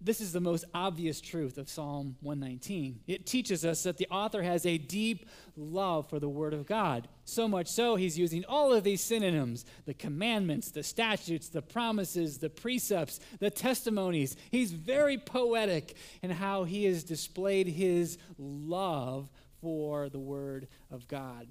this 0.00 0.20
is 0.20 0.32
the 0.32 0.40
most 0.40 0.64
obvious 0.72 1.20
truth 1.20 1.58
of 1.58 1.68
Psalm 1.68 2.16
119. 2.20 3.00
It 3.06 3.26
teaches 3.26 3.64
us 3.64 3.82
that 3.82 3.98
the 3.98 4.08
author 4.10 4.42
has 4.42 4.64
a 4.64 4.78
deep 4.78 5.28
love 5.56 6.08
for 6.08 6.18
the 6.18 6.28
Word 6.28 6.54
of 6.54 6.66
God. 6.66 7.06
So 7.24 7.46
much 7.46 7.68
so, 7.68 7.96
he's 7.96 8.18
using 8.18 8.44
all 8.46 8.72
of 8.72 8.82
these 8.82 9.02
synonyms 9.02 9.66
the 9.84 9.94
commandments, 9.94 10.70
the 10.70 10.82
statutes, 10.82 11.48
the 11.48 11.62
promises, 11.62 12.38
the 12.38 12.48
precepts, 12.48 13.20
the 13.40 13.50
testimonies. 13.50 14.36
He's 14.50 14.72
very 14.72 15.18
poetic 15.18 15.96
in 16.22 16.30
how 16.30 16.64
he 16.64 16.84
has 16.84 17.04
displayed 17.04 17.66
his 17.66 18.16
love 18.38 19.28
for 19.60 20.08
the 20.08 20.18
Word 20.18 20.68
of 20.90 21.06
God. 21.08 21.46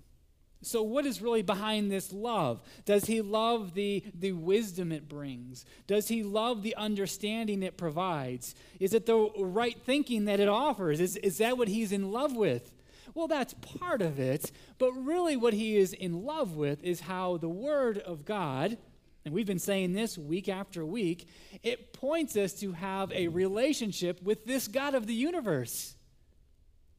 So, 0.61 0.83
what 0.83 1.05
is 1.05 1.21
really 1.21 1.41
behind 1.41 1.89
this 1.89 2.11
love? 2.11 2.61
Does 2.83 3.05
he 3.05 3.21
love 3.21 3.75
the, 3.75 4.03
the 4.13 4.33
wisdom 4.33 4.91
it 4.91 5.07
brings? 5.07 5.65
Does 5.87 6.09
he 6.09 6.21
love 6.21 6.63
the 6.63 6.75
understanding 6.75 7.63
it 7.63 7.77
provides? 7.77 8.55
Is 8.77 8.93
it 8.93 9.05
the 9.05 9.29
right 9.37 9.77
thinking 9.85 10.25
that 10.25 10.41
it 10.41 10.49
offers? 10.49 10.99
Is, 10.99 11.15
is 11.17 11.37
that 11.37 11.57
what 11.57 11.69
he's 11.69 11.93
in 11.93 12.11
love 12.11 12.35
with? 12.35 12.73
Well, 13.13 13.29
that's 13.29 13.53
part 13.53 14.01
of 14.01 14.19
it, 14.19 14.51
but 14.77 14.91
really 14.91 15.37
what 15.37 15.53
he 15.53 15.77
is 15.77 15.93
in 15.93 16.25
love 16.25 16.55
with 16.55 16.83
is 16.83 16.99
how 17.01 17.37
the 17.37 17.49
Word 17.49 17.97
of 17.97 18.25
God, 18.25 18.77
and 19.23 19.33
we've 19.33 19.47
been 19.47 19.59
saying 19.59 19.93
this 19.93 20.17
week 20.17 20.49
after 20.49 20.85
week, 20.85 21.27
it 21.63 21.93
points 21.93 22.35
us 22.35 22.53
to 22.55 22.73
have 22.73 23.13
a 23.13 23.29
relationship 23.29 24.21
with 24.21 24.45
this 24.45 24.67
God 24.67 24.93
of 24.93 25.07
the 25.07 25.15
universe. 25.15 25.95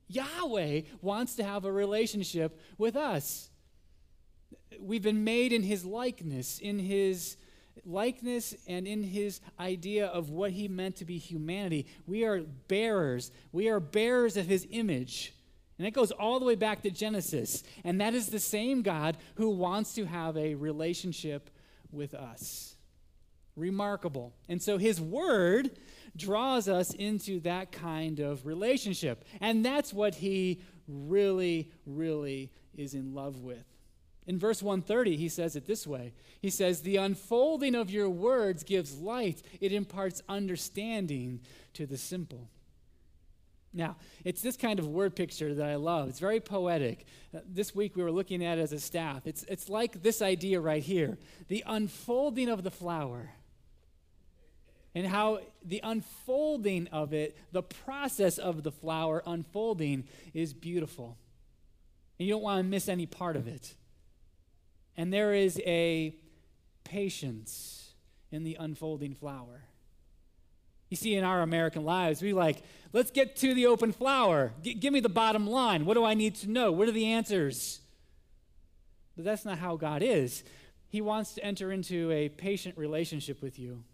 Yahweh 0.08 0.80
wants 1.02 1.36
to 1.36 1.44
have 1.44 1.64
a 1.64 1.70
relationship 1.70 2.58
with 2.76 2.96
us 2.96 3.50
we've 4.80 5.02
been 5.02 5.25
made 5.25 5.52
in 5.52 5.62
his 5.62 5.84
likeness, 5.84 6.58
in 6.58 6.78
his 6.78 7.37
likeness 7.84 8.54
and 8.66 8.87
in 8.87 9.02
his 9.02 9.40
idea 9.58 10.06
of 10.06 10.30
what 10.30 10.52
he 10.52 10.68
meant 10.68 10.96
to 10.96 11.04
be 11.04 11.18
humanity. 11.18 11.87
We 12.06 12.25
are 12.25 12.40
bearers. 12.68 13.32
We 13.52 13.68
are 13.68 13.80
bearers 13.80 14.37
of 14.37 14.46
his 14.46 14.66
image. 14.70 15.34
And 15.78 15.87
it 15.87 15.92
goes 15.92 16.10
all 16.10 16.38
the 16.38 16.44
way 16.44 16.56
back 16.56 16.82
to 16.82 16.90
Genesis. 16.90 17.62
And 17.84 18.00
that 18.00 18.14
is 18.14 18.28
the 18.28 18.38
same 18.38 18.82
God 18.82 19.16
who 19.37 19.50
wants 19.50 19.94
to 19.94 20.04
have 20.04 20.37
a 20.37 20.54
relationship 20.54 21.49
with 21.90 22.14
us. 22.14 22.75
Remarkable. 23.56 24.34
And 24.49 24.60
so 24.60 24.76
his 24.76 25.00
word 25.00 25.70
draws 26.16 26.68
us 26.68 26.92
into 26.92 27.40
that 27.40 27.72
kind 27.72 28.20
of 28.20 28.44
relationship. 28.46 29.25
And 29.40 29.64
that's 29.64 29.92
what 29.92 30.16
he 30.16 30.60
really, 30.87 31.70
really 31.87 32.50
is 32.76 32.94
in 32.94 33.14
love 33.14 33.40
with. 33.40 33.64
In 34.26 34.38
verse 34.38 34.62
130, 34.62 35.16
he 35.16 35.28
says 35.28 35.56
it 35.56 35.66
this 35.66 35.86
way 35.86 36.12
He 36.40 36.50
says, 36.50 36.82
The 36.82 36.96
unfolding 36.96 37.74
of 37.74 37.90
your 37.90 38.08
words 38.08 38.62
gives 38.64 38.98
light, 38.98 39.42
it 39.60 39.72
imparts 39.72 40.22
understanding 40.28 41.40
to 41.74 41.86
the 41.86 41.98
simple. 41.98 42.48
Now, 43.72 43.96
it's 44.24 44.42
this 44.42 44.56
kind 44.56 44.80
of 44.80 44.88
word 44.88 45.14
picture 45.14 45.54
that 45.54 45.68
I 45.68 45.76
love. 45.76 46.08
It's 46.08 46.18
very 46.18 46.40
poetic. 46.40 47.06
Uh, 47.32 47.38
this 47.48 47.72
week 47.72 47.94
we 47.94 48.02
were 48.02 48.10
looking 48.10 48.44
at 48.44 48.58
it 48.58 48.62
as 48.62 48.72
a 48.72 48.80
staff. 48.80 49.26
It's, 49.26 49.44
it's 49.44 49.68
like 49.68 50.02
this 50.02 50.20
idea 50.20 50.60
right 50.60 50.82
here 50.82 51.18
the 51.48 51.62
unfolding 51.66 52.48
of 52.48 52.64
the 52.64 52.70
flower. 52.70 53.30
And 54.92 55.06
how 55.06 55.38
the 55.64 55.80
unfolding 55.84 56.88
of 56.88 57.12
it, 57.12 57.36
the 57.52 57.62
process 57.62 58.38
of 58.38 58.64
the 58.64 58.72
flower 58.72 59.22
unfolding, 59.24 60.04
is 60.34 60.52
beautiful. 60.52 61.16
And 62.18 62.26
you 62.26 62.34
don't 62.34 62.42
want 62.42 62.58
to 62.58 62.64
miss 62.64 62.88
any 62.88 63.06
part 63.06 63.36
of 63.36 63.46
it. 63.46 63.76
And 65.00 65.11
there 65.11 65.33
is 65.33 65.59
a 65.64 66.14
patience 66.85 67.95
in 68.30 68.45
the 68.45 68.59
unfolding 68.61 69.14
flower. 69.14 69.62
You 70.90 70.99
see, 70.99 71.14
in 71.14 71.25
our 71.25 71.40
American 71.40 71.87
lives, 71.87 72.21
we 72.21 72.35
like, 72.35 72.62
let's 72.92 73.11
get 73.11 73.35
to 73.37 73.54
the 73.54 73.64
open 73.64 73.92
flower. 73.92 74.52
G- 74.61 74.75
give 74.75 74.92
me 74.92 75.00
the 75.00 75.09
bottom 75.09 75.47
line. 75.47 75.87
What 75.87 75.95
do 75.95 76.04
I 76.04 76.12
need 76.12 76.35
to 76.35 76.50
know? 76.50 76.71
What 76.71 76.87
are 76.87 76.92
the 76.92 77.07
answers? 77.07 77.80
But 79.16 79.25
that's 79.25 79.47
not 79.47 79.57
how 79.57 79.76
God 79.76 80.02
is. 80.02 80.45
He 80.90 81.00
wants 81.00 81.33
to 81.33 81.42
enter 81.42 81.73
into 81.73 82.11
a 82.11 82.28
patient 82.28 82.76
relationship 82.76 83.40
with 83.40 83.59
you, 83.59 83.85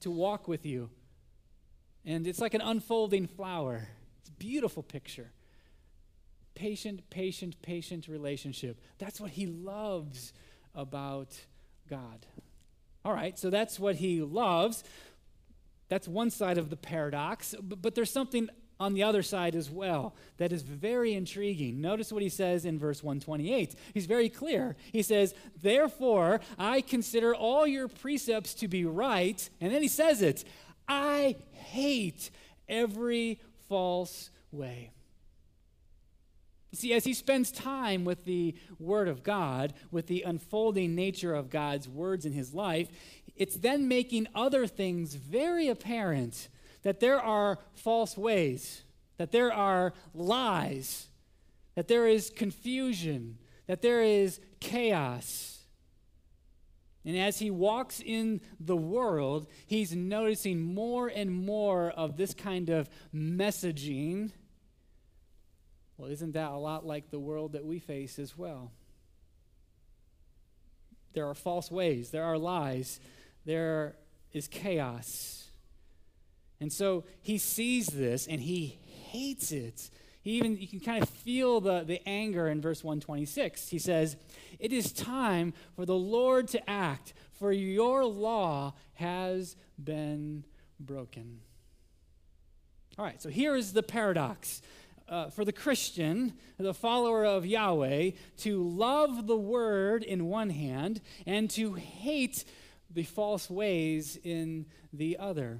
to 0.00 0.10
walk 0.10 0.46
with 0.46 0.66
you. 0.66 0.90
And 2.04 2.26
it's 2.26 2.42
like 2.42 2.52
an 2.52 2.60
unfolding 2.60 3.26
flower. 3.26 3.88
It's 4.20 4.28
a 4.28 4.32
beautiful 4.32 4.82
picture 4.82 5.32
patient, 6.54 7.08
patient, 7.10 7.60
patient 7.62 8.08
relationship. 8.08 8.80
That's 8.98 9.20
what 9.20 9.30
he 9.30 9.46
loves 9.46 10.32
about 10.74 11.28
God. 11.88 12.26
All 13.04 13.12
right, 13.12 13.38
so 13.38 13.50
that's 13.50 13.78
what 13.78 13.96
he 13.96 14.20
loves. 14.22 14.84
That's 15.88 16.08
one 16.08 16.30
side 16.30 16.58
of 16.58 16.70
the 16.70 16.76
paradox, 16.76 17.54
but, 17.60 17.82
but 17.82 17.94
there's 17.94 18.10
something 18.10 18.48
on 18.80 18.94
the 18.94 19.02
other 19.02 19.22
side 19.22 19.54
as 19.54 19.70
well 19.70 20.14
that 20.38 20.52
is 20.52 20.62
very 20.62 21.14
intriguing. 21.14 21.80
Notice 21.80 22.12
what 22.12 22.22
he 22.22 22.28
says 22.28 22.64
in 22.64 22.78
verse 22.78 23.02
128. 23.02 23.74
He's 23.92 24.06
very 24.06 24.28
clear. 24.28 24.76
He 24.92 25.02
says, 25.02 25.34
Therefore, 25.62 26.40
I 26.58 26.80
consider 26.80 27.34
all 27.34 27.66
your 27.66 27.88
precepts 27.88 28.54
to 28.54 28.68
be 28.68 28.84
right. 28.84 29.48
And 29.60 29.72
then 29.72 29.82
he 29.82 29.88
says 29.88 30.22
it 30.22 30.44
I 30.88 31.36
hate 31.52 32.30
every 32.68 33.40
false 33.68 34.30
way. 34.50 34.90
See, 36.74 36.92
as 36.92 37.04
he 37.04 37.14
spends 37.14 37.50
time 37.50 38.04
with 38.04 38.24
the 38.24 38.54
Word 38.78 39.08
of 39.08 39.22
God, 39.22 39.74
with 39.90 40.06
the 40.06 40.22
unfolding 40.22 40.94
nature 40.94 41.34
of 41.34 41.50
God's 41.50 41.88
words 41.88 42.26
in 42.26 42.32
his 42.32 42.52
life, 42.52 42.88
it's 43.36 43.56
then 43.56 43.88
making 43.88 44.28
other 44.34 44.66
things 44.66 45.14
very 45.14 45.68
apparent 45.68 46.48
that 46.82 47.00
there 47.00 47.20
are 47.20 47.58
false 47.74 48.16
ways, 48.16 48.82
that 49.16 49.32
there 49.32 49.52
are 49.52 49.94
lies, 50.12 51.06
that 51.74 51.88
there 51.88 52.06
is 52.06 52.30
confusion, 52.30 53.38
that 53.66 53.82
there 53.82 54.02
is 54.02 54.40
chaos. 54.60 55.60
And 57.04 57.18
as 57.18 57.38
he 57.38 57.50
walks 57.50 58.00
in 58.00 58.40
the 58.58 58.76
world, 58.76 59.46
he's 59.66 59.94
noticing 59.94 60.60
more 60.60 61.08
and 61.08 61.30
more 61.30 61.90
of 61.90 62.16
this 62.16 62.32
kind 62.32 62.70
of 62.70 62.88
messaging 63.14 64.32
well, 65.96 66.10
isn't 66.10 66.32
that 66.32 66.50
a 66.50 66.56
lot 66.56 66.86
like 66.86 67.10
the 67.10 67.18
world 67.18 67.52
that 67.52 67.64
we 67.64 67.78
face 67.78 68.18
as 68.18 68.36
well? 68.36 68.72
There 71.12 71.28
are 71.28 71.34
false 71.34 71.70
ways, 71.70 72.10
there 72.10 72.24
are 72.24 72.36
lies, 72.36 72.98
there 73.44 73.96
is 74.32 74.48
chaos. 74.48 75.44
And 76.60 76.72
so 76.72 77.04
he 77.20 77.38
sees 77.38 77.86
this 77.86 78.26
and 78.26 78.40
he 78.40 78.78
hates 79.10 79.52
it. 79.52 79.90
He 80.22 80.32
even 80.32 80.56
you 80.56 80.66
can 80.66 80.80
kind 80.80 81.02
of 81.02 81.08
feel 81.08 81.60
the, 81.60 81.84
the 81.84 82.00
anger 82.08 82.48
in 82.48 82.60
verse 82.60 82.82
126. 82.82 83.68
He 83.68 83.78
says, 83.78 84.16
It 84.58 84.72
is 84.72 84.92
time 84.92 85.52
for 85.76 85.84
the 85.84 85.94
Lord 85.94 86.48
to 86.48 86.70
act, 86.70 87.12
for 87.32 87.52
your 87.52 88.04
law 88.04 88.74
has 88.94 89.56
been 89.82 90.44
broken. 90.80 91.40
All 92.98 93.04
right, 93.04 93.20
so 93.20 93.28
here 93.28 93.56
is 93.56 93.72
the 93.72 93.82
paradox 93.82 94.62
uh, 95.08 95.30
for 95.30 95.44
the 95.44 95.52
Christian, 95.52 96.34
the 96.58 96.74
follower 96.74 97.24
of 97.24 97.46
Yahweh, 97.46 98.12
to 98.38 98.62
love 98.62 99.26
the 99.26 99.36
word 99.36 100.02
in 100.02 100.26
one 100.26 100.50
hand 100.50 101.00
and 101.26 101.50
to 101.50 101.74
hate 101.74 102.44
the 102.90 103.02
false 103.02 103.50
ways 103.50 104.18
in 104.22 104.66
the 104.92 105.18
other. 105.18 105.58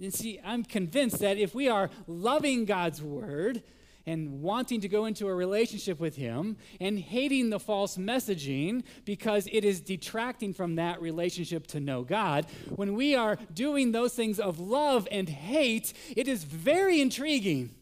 And 0.00 0.12
see, 0.12 0.40
I'm 0.44 0.64
convinced 0.64 1.20
that 1.20 1.38
if 1.38 1.54
we 1.54 1.68
are 1.68 1.90
loving 2.06 2.64
God's 2.64 3.02
word, 3.02 3.62
and 4.08 4.40
wanting 4.40 4.80
to 4.80 4.88
go 4.88 5.06
into 5.06 5.26
a 5.26 5.34
relationship 5.34 5.98
with 5.98 6.14
Him 6.14 6.56
and 6.80 6.98
hating 6.98 7.50
the 7.50 7.58
false 7.58 7.96
messaging 7.96 8.84
because 9.04 9.48
it 9.50 9.64
is 9.64 9.80
detracting 9.80 10.54
from 10.54 10.76
that 10.76 11.02
relationship 11.02 11.66
to 11.68 11.80
know 11.80 12.04
God, 12.04 12.46
when 12.76 12.94
we 12.94 13.16
are 13.16 13.36
doing 13.52 13.90
those 13.90 14.14
things 14.14 14.38
of 14.38 14.60
love 14.60 15.08
and 15.10 15.28
hate, 15.28 15.92
it 16.16 16.28
is 16.28 16.44
very 16.44 17.00
intriguing 17.00 17.74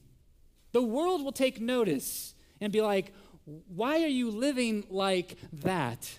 the 0.75 0.83
world 0.83 1.25
will 1.25 1.33
take 1.33 1.61
notice 1.61 2.35
and 2.61 2.73
be 2.73 2.81
like, 2.81 3.15
why 3.69 4.03
are 4.03 4.09
you 4.09 4.29
living 4.29 4.85
like 4.91 5.39
that? 5.53 6.19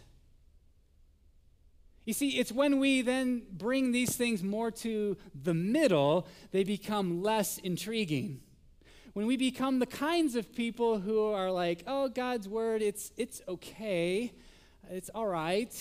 You 2.05 2.13
see, 2.13 2.39
it's 2.39 2.53
when 2.53 2.79
we 2.79 3.01
then 3.01 3.41
bring 3.51 3.91
these 3.91 4.15
things 4.15 4.41
more 4.41 4.71
to 4.71 5.17
the 5.43 5.53
middle, 5.53 6.25
they 6.51 6.63
become 6.63 7.21
less 7.21 7.57
intriguing. 7.57 8.39
When 9.11 9.27
we 9.27 9.35
become 9.35 9.79
the 9.79 9.85
kinds 9.85 10.35
of 10.35 10.55
people 10.55 10.99
who 10.99 11.21
are 11.25 11.51
like, 11.51 11.83
oh, 11.85 12.07
God's 12.07 12.47
word, 12.47 12.81
it's, 12.81 13.11
it's 13.17 13.41
okay. 13.49 14.31
it's 14.89 15.09
all 15.13 15.27
right. 15.27 15.73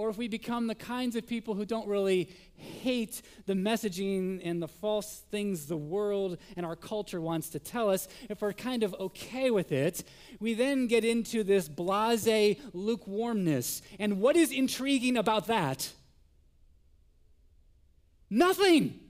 Or 0.00 0.08
if 0.08 0.16
we 0.16 0.28
become 0.28 0.66
the 0.66 0.74
kinds 0.74 1.14
of 1.14 1.26
people 1.26 1.54
who 1.54 1.66
don't 1.66 1.86
really 1.86 2.30
hate 2.56 3.20
the 3.44 3.52
messaging 3.52 4.40
and 4.42 4.62
the 4.62 4.66
false 4.66 5.24
things 5.30 5.66
the 5.66 5.76
world 5.76 6.38
and 6.56 6.64
our 6.64 6.74
culture 6.74 7.20
wants 7.20 7.50
to 7.50 7.58
tell 7.58 7.90
us, 7.90 8.08
if 8.30 8.40
we're 8.40 8.54
kind 8.54 8.82
of 8.82 8.94
okay 8.98 9.50
with 9.50 9.72
it, 9.72 10.02
we 10.40 10.54
then 10.54 10.86
get 10.86 11.04
into 11.04 11.44
this 11.44 11.68
blase 11.68 12.56
lukewarmness. 12.72 13.82
And 13.98 14.22
what 14.22 14.36
is 14.36 14.52
intriguing 14.52 15.18
about 15.18 15.48
that? 15.48 15.92
Nothing. 18.30 19.00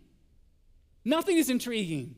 Nothing 1.05 1.37
is 1.37 1.49
intriguing. 1.49 2.17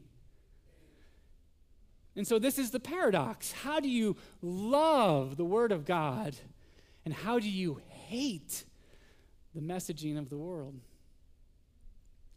And 2.17 2.27
so, 2.27 2.39
this 2.39 2.59
is 2.59 2.71
the 2.71 2.81
paradox. 2.81 3.53
How 3.53 3.81
do 3.81 3.89
you 3.91 4.17
love 4.41 5.37
the 5.37 5.45
Word 5.45 5.73
of 5.73 5.85
God, 5.85 6.37
and 7.05 7.13
how 7.13 7.39
do 7.39 7.51
you 7.51 7.83
hate 8.13 8.65
the 9.55 9.61
messaging 9.63 10.19
of 10.19 10.29
the 10.29 10.37
world? 10.37 10.79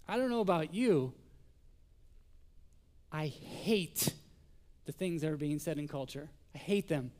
I 0.07 0.15
don't 0.15 0.29
know 0.29 0.39
about 0.39 0.73
you. 0.73 1.13
I 3.11 3.27
hate 3.27 4.13
the 4.85 4.93
things 4.93 5.21
that 5.21 5.31
are 5.31 5.37
being 5.37 5.59
said 5.59 5.77
in 5.77 5.87
culture. 5.87 6.29
I 6.53 6.59
hate 6.59 6.87
them. 6.87 7.11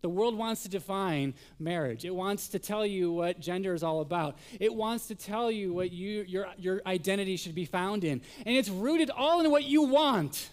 The 0.00 0.08
world 0.08 0.36
wants 0.36 0.62
to 0.62 0.68
define 0.68 1.34
marriage. 1.58 2.04
It 2.04 2.14
wants 2.14 2.48
to 2.48 2.58
tell 2.58 2.84
you 2.84 3.12
what 3.12 3.38
gender 3.38 3.74
is 3.74 3.82
all 3.84 4.00
about. 4.00 4.38
It 4.58 4.74
wants 4.74 5.06
to 5.08 5.14
tell 5.14 5.50
you 5.50 5.72
what 5.72 5.92
you, 5.92 6.24
your, 6.26 6.48
your 6.56 6.82
identity 6.84 7.36
should 7.36 7.54
be 7.54 7.64
found 7.64 8.02
in. 8.02 8.22
And 8.44 8.56
it's 8.56 8.68
rooted 8.68 9.10
all 9.10 9.40
in 9.40 9.50
what 9.50 9.64
you 9.64 9.82
want. 9.82 10.50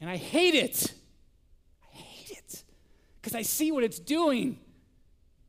And 0.00 0.10
I 0.10 0.16
hate 0.16 0.54
it. 0.54 0.92
I 1.82 1.96
hate 1.96 2.30
it 2.30 2.62
because 3.20 3.34
I 3.36 3.42
see 3.42 3.70
what 3.70 3.84
it's 3.84 3.98
doing. 4.00 4.58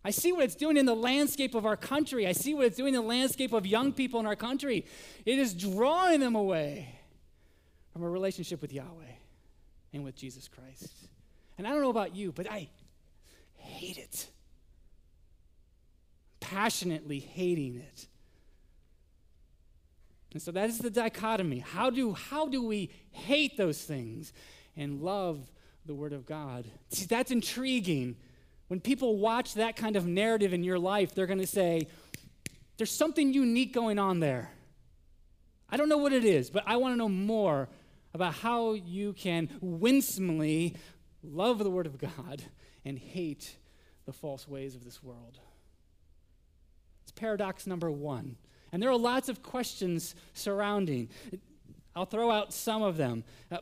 I 0.08 0.12
see 0.12 0.32
what 0.32 0.46
it's 0.46 0.56
doing 0.56 0.78
in 0.78 0.86
the 0.86 0.96
landscape 0.96 1.54
of 1.54 1.66
our 1.66 1.76
country. 1.76 2.26
I 2.26 2.32
see 2.32 2.54
what 2.54 2.66
it's 2.66 2.78
doing 2.78 2.96
in 2.96 3.02
the 3.02 3.06
landscape 3.06 3.52
of 3.52 3.68
young 3.68 3.92
people 3.92 4.22
in 4.22 4.26
our 4.26 4.38
country. 4.38 4.86
It 5.26 5.38
is 5.38 5.54
drawing 5.54 6.22
them 6.22 6.34
away 6.34 6.98
from 7.92 8.04
a 8.04 8.10
relationship 8.10 8.62
with 8.62 8.72
Yahweh 8.72 9.16
and 9.92 10.06
with 10.06 10.16
Jesus 10.16 10.48
Christ. 10.48 10.94
And 11.58 11.68
I 11.68 11.72
don't 11.72 11.82
know 11.82 11.90
about 11.90 12.16
you, 12.16 12.32
but 12.32 12.50
I 12.50 12.70
hate 13.58 13.98
it. 13.98 14.28
Passionately 16.40 17.20
hating 17.20 17.76
it. 17.76 18.08
And 20.32 20.42
so 20.42 20.54
that 20.54 20.70
is 20.70 20.78
the 20.78 20.90
dichotomy. 20.90 21.60
How 21.60 21.90
do, 21.90 22.14
how 22.14 22.48
do 22.48 22.66
we 22.66 22.92
hate 23.12 23.58
those 23.58 23.82
things 23.84 24.32
and 24.78 25.02
love 25.02 25.52
the 25.86 25.94
Word 25.94 26.14
of 26.14 26.26
God? 26.26 26.64
See, 26.92 27.08
that's 27.08 27.30
intriguing. 27.30 28.16
When 28.68 28.80
people 28.80 29.18
watch 29.18 29.54
that 29.56 29.76
kind 29.76 29.96
of 29.96 30.06
narrative 30.06 30.54
in 30.54 30.64
your 30.64 30.80
life, 30.80 31.16
they're 31.16 31.28
going 31.28 31.40
to 31.40 31.48
say, 31.48 31.88
there's 32.78 32.92
something 32.92 33.34
unique 33.34 33.74
going 33.74 33.98
on 33.98 34.20
there. 34.20 34.52
I 35.70 35.78
don't 35.78 35.90
know 35.90 35.98
what 35.98 36.14
it 36.14 36.24
is, 36.24 36.50
but 36.50 36.64
I 36.66 36.78
want 36.78 36.94
to 36.94 36.98
know 36.98 37.10
more 37.10 37.70
about 38.14 38.34
how 38.36 38.74
you 38.74 39.14
can 39.14 39.50
winsomely 39.62 40.76
love 41.24 41.60
the 41.60 41.70
Word 41.70 41.86
of 41.86 41.98
God 41.98 42.44
and 42.86 42.98
hate 42.98 43.58
the 44.06 44.14
false 44.14 44.48
ways 44.48 44.76
of 44.76 44.84
this 44.84 45.04
world. 45.04 45.40
It's 47.04 47.12
paradox 47.12 47.68
number 47.68 47.92
one. 47.92 48.38
And 48.72 48.82
there 48.82 48.90
are 48.90 48.98
lots 48.98 49.30
of 49.30 49.44
questions 49.44 50.16
surrounding. 50.34 51.10
I'll 51.96 52.06
throw 52.06 52.32
out 52.32 52.54
some 52.54 52.82
of 52.82 52.98
them. 52.98 53.24
Uh, 53.52 53.58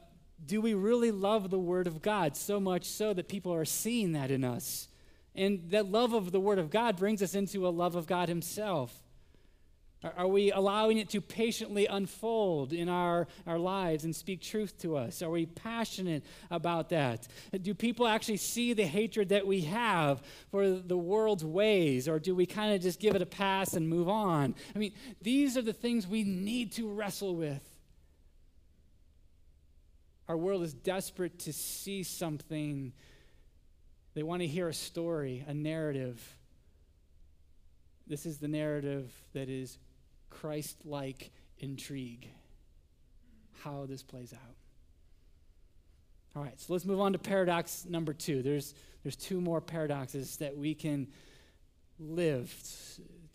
do 0.45 0.61
we 0.61 0.73
really 0.73 1.11
love 1.11 1.49
the 1.49 1.59
Word 1.59 1.87
of 1.87 2.01
God 2.01 2.35
so 2.35 2.59
much 2.59 2.85
so 2.85 3.13
that 3.13 3.27
people 3.27 3.53
are 3.53 3.65
seeing 3.65 4.11
that 4.11 4.31
in 4.31 4.43
us? 4.43 4.87
And 5.35 5.69
that 5.71 5.91
love 5.91 6.13
of 6.13 6.31
the 6.31 6.39
Word 6.39 6.59
of 6.59 6.69
God 6.69 6.95
brings 6.95 7.21
us 7.21 7.35
into 7.35 7.67
a 7.67 7.69
love 7.69 7.95
of 7.95 8.07
God 8.07 8.29
Himself. 8.29 9.01
Are 10.17 10.27
we 10.27 10.51
allowing 10.51 10.97
it 10.97 11.09
to 11.09 11.21
patiently 11.21 11.87
unfold 11.87 12.73
in 12.73 12.89
our, 12.89 13.27
our 13.47 13.57
lives 13.57 14.03
and 14.03 14.15
speak 14.15 14.41
truth 14.41 14.77
to 14.81 14.97
us? 14.97 15.21
Are 15.21 15.29
we 15.29 15.45
passionate 15.47 16.23
about 16.51 16.89
that? 16.89 17.27
Do 17.61 17.73
people 17.73 18.07
actually 18.07 18.37
see 18.37 18.73
the 18.73 18.85
hatred 18.85 19.29
that 19.29 19.47
we 19.47 19.61
have 19.61 20.21
for 20.51 20.69
the 20.69 20.97
world's 20.97 21.43
ways, 21.43 22.07
or 22.07 22.19
do 22.19 22.35
we 22.35 22.45
kind 22.45 22.75
of 22.75 22.81
just 22.81 22.99
give 22.99 23.15
it 23.15 23.21
a 23.21 23.25
pass 23.25 23.73
and 23.73 23.89
move 23.89 24.07
on? 24.07 24.53
I 24.75 24.79
mean, 24.79 24.93
these 25.21 25.57
are 25.57 25.63
the 25.63 25.73
things 25.73 26.05
we 26.05 26.23
need 26.23 26.73
to 26.73 26.91
wrestle 26.91 27.35
with. 27.35 27.63
Our 30.27 30.37
world 30.37 30.63
is 30.63 30.73
desperate 30.73 31.39
to 31.39 31.53
see 31.53 32.03
something. 32.03 32.93
They 34.15 34.23
want 34.23 34.41
to 34.41 34.47
hear 34.47 34.69
a 34.69 34.73
story, 34.73 35.43
a 35.47 35.53
narrative. 35.53 36.21
This 38.07 38.25
is 38.25 38.39
the 38.39 38.47
narrative 38.47 39.13
that 39.33 39.49
is 39.49 39.77
Christ 40.29 40.77
like 40.85 41.31
intrigue 41.59 42.29
how 43.63 43.85
this 43.87 44.03
plays 44.03 44.33
out. 44.33 44.55
All 46.35 46.43
right, 46.43 46.59
so 46.59 46.73
let's 46.73 46.85
move 46.85 46.99
on 46.99 47.13
to 47.13 47.19
paradox 47.19 47.85
number 47.87 48.13
two. 48.13 48.41
There's, 48.41 48.73
there's 49.03 49.15
two 49.15 49.39
more 49.39 49.61
paradoxes 49.61 50.37
that 50.37 50.57
we 50.57 50.75
can 50.75 51.07
live 51.97 52.53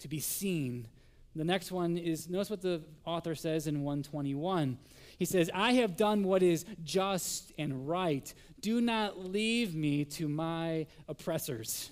to 0.00 0.08
be 0.08 0.20
seen. 0.20 0.86
The 1.34 1.44
next 1.44 1.72
one 1.72 1.96
is 1.96 2.28
notice 2.28 2.50
what 2.50 2.60
the 2.60 2.82
author 3.04 3.34
says 3.34 3.66
in 3.66 3.82
121. 3.82 4.78
He 5.20 5.26
says, 5.26 5.50
I 5.52 5.74
have 5.74 5.98
done 5.98 6.24
what 6.24 6.42
is 6.42 6.64
just 6.82 7.52
and 7.58 7.86
right. 7.86 8.32
Do 8.62 8.80
not 8.80 9.22
leave 9.22 9.74
me 9.74 10.06
to 10.06 10.26
my 10.26 10.86
oppressors. 11.08 11.90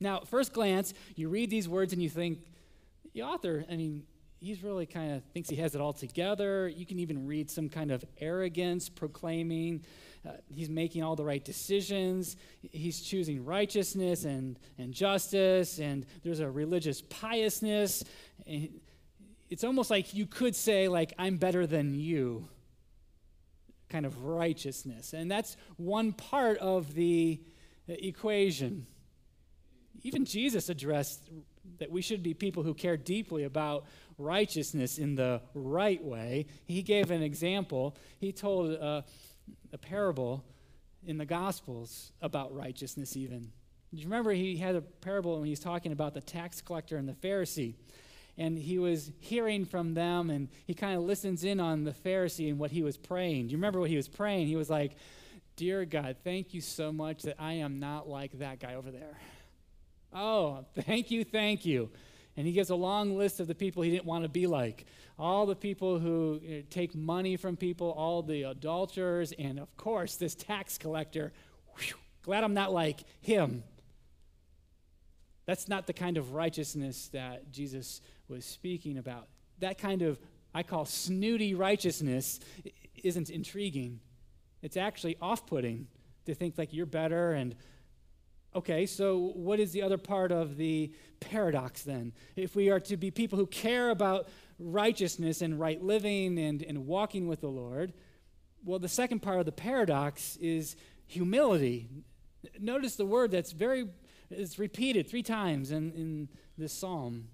Now, 0.00 0.20
first 0.20 0.52
glance, 0.52 0.92
you 1.14 1.28
read 1.28 1.50
these 1.50 1.68
words 1.68 1.92
and 1.92 2.02
you 2.02 2.10
think, 2.10 2.40
the 3.14 3.22
author, 3.22 3.64
I 3.70 3.76
mean, 3.76 4.02
he's 4.40 4.64
really 4.64 4.86
kind 4.86 5.12
of 5.12 5.22
thinks 5.32 5.48
he 5.48 5.56
has 5.56 5.76
it 5.76 5.80
all 5.80 5.92
together. 5.92 6.66
You 6.66 6.84
can 6.84 6.98
even 6.98 7.28
read 7.28 7.48
some 7.48 7.68
kind 7.68 7.92
of 7.92 8.04
arrogance 8.18 8.88
proclaiming 8.88 9.84
uh, 10.28 10.32
he's 10.54 10.68
making 10.68 11.02
all 11.02 11.16
the 11.16 11.24
right 11.24 11.44
decisions. 11.44 12.36
He's 12.60 13.00
choosing 13.00 13.44
righteousness 13.44 14.24
and, 14.24 14.58
and 14.78 14.92
justice, 14.92 15.78
and 15.78 16.04
there's 16.22 16.40
a 16.40 16.50
religious 16.50 17.02
piousness. 17.02 18.04
And 18.46 18.80
it's 19.50 19.64
almost 19.64 19.90
like 19.90 20.14
you 20.14 20.26
could 20.26 20.54
say, 20.54 20.88
like, 20.88 21.12
I'm 21.18 21.36
better 21.36 21.66
than 21.66 21.94
you 21.94 22.48
kind 23.90 24.06
of 24.06 24.24
righteousness. 24.24 25.12
And 25.12 25.30
that's 25.30 25.56
one 25.76 26.12
part 26.12 26.58
of 26.58 26.94
the 26.94 27.40
equation. 27.88 28.86
Even 30.02 30.24
Jesus 30.24 30.68
addressed 30.68 31.28
that 31.78 31.90
we 31.90 32.00
should 32.00 32.22
be 32.22 32.32
people 32.32 32.62
who 32.62 32.72
care 32.72 32.96
deeply 32.96 33.44
about 33.44 33.84
righteousness 34.16 34.98
in 34.98 35.16
the 35.16 35.42
right 35.54 36.02
way. 36.02 36.46
He 36.66 36.82
gave 36.82 37.10
an 37.10 37.22
example. 37.22 37.96
He 38.18 38.32
told 38.32 38.80
uh, 38.80 39.02
a 39.72 39.78
parable 39.78 40.44
in 41.04 41.18
the 41.18 41.26
Gospels 41.26 42.12
about 42.22 42.54
righteousness, 42.54 43.16
even. 43.16 43.50
Do 43.92 44.00
you 44.00 44.04
remember 44.04 44.30
he 44.30 44.56
had 44.56 44.76
a 44.76 44.80
parable 44.80 45.36
when 45.36 45.46
he 45.46 45.50
was 45.50 45.60
talking 45.60 45.90
about 45.90 46.14
the 46.14 46.20
tax 46.20 46.60
collector 46.60 46.96
and 46.96 47.08
the 47.08 47.14
Pharisee? 47.14 47.74
And 48.40 48.56
he 48.56 48.78
was 48.78 49.12
hearing 49.18 49.66
from 49.66 49.92
them, 49.92 50.30
and 50.30 50.48
he 50.66 50.72
kind 50.72 50.96
of 50.96 51.02
listens 51.02 51.44
in 51.44 51.60
on 51.60 51.84
the 51.84 51.92
Pharisee 51.92 52.48
and 52.48 52.58
what 52.58 52.70
he 52.70 52.82
was 52.82 52.96
praying. 52.96 53.48
Do 53.48 53.52
you 53.52 53.58
remember 53.58 53.78
what 53.78 53.90
he 53.90 53.96
was 53.96 54.08
praying? 54.08 54.46
He 54.46 54.56
was 54.56 54.70
like, 54.70 54.96
Dear 55.56 55.84
God, 55.84 56.16
thank 56.24 56.54
you 56.54 56.62
so 56.62 56.90
much 56.90 57.24
that 57.24 57.36
I 57.38 57.52
am 57.54 57.80
not 57.80 58.08
like 58.08 58.38
that 58.38 58.58
guy 58.58 58.76
over 58.76 58.90
there. 58.90 59.18
Oh, 60.10 60.64
thank 60.74 61.10
you, 61.10 61.22
thank 61.22 61.66
you. 61.66 61.90
And 62.34 62.46
he 62.46 62.54
gives 62.54 62.70
a 62.70 62.74
long 62.74 63.18
list 63.18 63.40
of 63.40 63.46
the 63.46 63.54
people 63.54 63.82
he 63.82 63.90
didn't 63.90 64.06
want 64.06 64.24
to 64.24 64.30
be 64.30 64.46
like. 64.46 64.86
All 65.18 65.44
the 65.44 65.54
people 65.54 65.98
who 65.98 66.40
you 66.42 66.56
know, 66.56 66.62
take 66.70 66.94
money 66.94 67.36
from 67.36 67.58
people, 67.58 67.90
all 67.90 68.22
the 68.22 68.44
adulterers, 68.44 69.32
and 69.38 69.58
of 69.58 69.76
course, 69.76 70.16
this 70.16 70.34
tax 70.34 70.78
collector. 70.78 71.34
Whew, 71.76 71.96
glad 72.22 72.42
I'm 72.42 72.54
not 72.54 72.72
like 72.72 73.00
him. 73.20 73.62
That's 75.46 75.68
not 75.68 75.86
the 75.86 75.92
kind 75.92 76.16
of 76.16 76.32
righteousness 76.32 77.08
that 77.12 77.50
Jesus 77.50 78.00
was 78.28 78.44
speaking 78.44 78.98
about. 78.98 79.28
That 79.58 79.78
kind 79.78 80.02
of, 80.02 80.18
I 80.54 80.62
call 80.62 80.84
snooty 80.84 81.54
righteousness, 81.54 82.40
isn't 83.02 83.30
intriguing. 83.30 84.00
It's 84.62 84.76
actually 84.76 85.16
off 85.20 85.46
putting 85.46 85.88
to 86.26 86.34
think 86.34 86.58
like 86.58 86.72
you're 86.72 86.86
better 86.86 87.32
and 87.32 87.54
Okay, 88.52 88.84
so 88.84 89.30
what 89.34 89.60
is 89.60 89.70
the 89.70 89.82
other 89.82 89.96
part 89.96 90.32
of 90.32 90.56
the 90.56 90.92
paradox 91.20 91.82
then? 91.82 92.12
If 92.34 92.56
we 92.56 92.68
are 92.68 92.80
to 92.80 92.96
be 92.96 93.12
people 93.12 93.38
who 93.38 93.46
care 93.46 93.90
about 93.90 94.28
righteousness 94.58 95.40
and 95.40 95.60
right 95.60 95.80
living 95.80 96.36
and, 96.36 96.60
and 96.60 96.86
walking 96.86 97.28
with 97.28 97.42
the 97.42 97.48
Lord, 97.48 97.92
well, 98.64 98.80
the 98.80 98.88
second 98.88 99.20
part 99.20 99.38
of 99.38 99.46
the 99.46 99.52
paradox 99.52 100.36
is 100.40 100.74
humility. 101.06 101.88
Notice 102.58 102.96
the 102.96 103.06
word 103.06 103.30
that's 103.30 103.52
very, 103.52 103.88
it's 104.30 104.58
repeated 104.58 105.08
three 105.08 105.22
times 105.22 105.70
in, 105.70 105.92
in 105.92 106.28
this 106.56 106.72
psalm. 106.72 107.28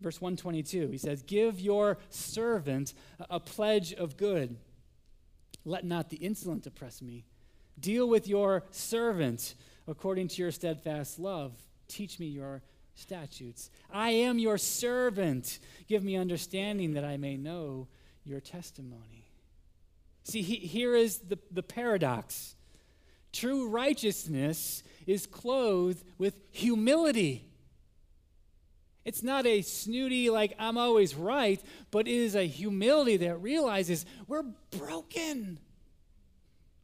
Verse 0.00 0.20
122, 0.20 0.88
he 0.88 0.98
says, 0.98 1.22
Give 1.22 1.60
your 1.60 1.98
servant 2.10 2.94
a 3.30 3.40
pledge 3.40 3.92
of 3.94 4.16
good. 4.16 4.56
Let 5.64 5.84
not 5.84 6.10
the 6.10 6.16
insolent 6.16 6.66
oppress 6.66 7.00
me 7.00 7.24
Deal 7.78 8.08
with 8.08 8.28
your 8.28 8.64
servant 8.70 9.54
according 9.88 10.28
to 10.28 10.42
your 10.42 10.52
steadfast 10.52 11.18
love. 11.18 11.52
Teach 11.88 12.18
me 12.18 12.26
your 12.26 12.62
statutes. 12.94 13.70
I 13.92 14.10
am 14.10 14.38
your 14.38 14.58
servant. 14.58 15.58
Give 15.88 16.04
me 16.04 16.16
understanding 16.16 16.94
that 16.94 17.04
I 17.04 17.16
may 17.16 17.36
know 17.36 17.88
your 18.24 18.40
testimony. 18.40 19.28
See, 20.22 20.42
he, 20.42 20.56
here 20.56 20.94
is 20.94 21.18
the, 21.18 21.38
the 21.50 21.62
paradox 21.62 22.53
true 23.34 23.68
righteousness 23.68 24.82
is 25.06 25.26
clothed 25.26 26.02
with 26.16 26.34
humility. 26.50 27.50
It's 29.04 29.22
not 29.22 29.44
a 29.44 29.60
snooty, 29.60 30.30
like, 30.30 30.54
I'm 30.58 30.78
always 30.78 31.14
right, 31.14 31.62
but 31.90 32.08
it 32.08 32.14
is 32.14 32.34
a 32.34 32.46
humility 32.46 33.18
that 33.18 33.36
realizes 33.36 34.06
we're 34.26 34.44
broken. 34.78 35.58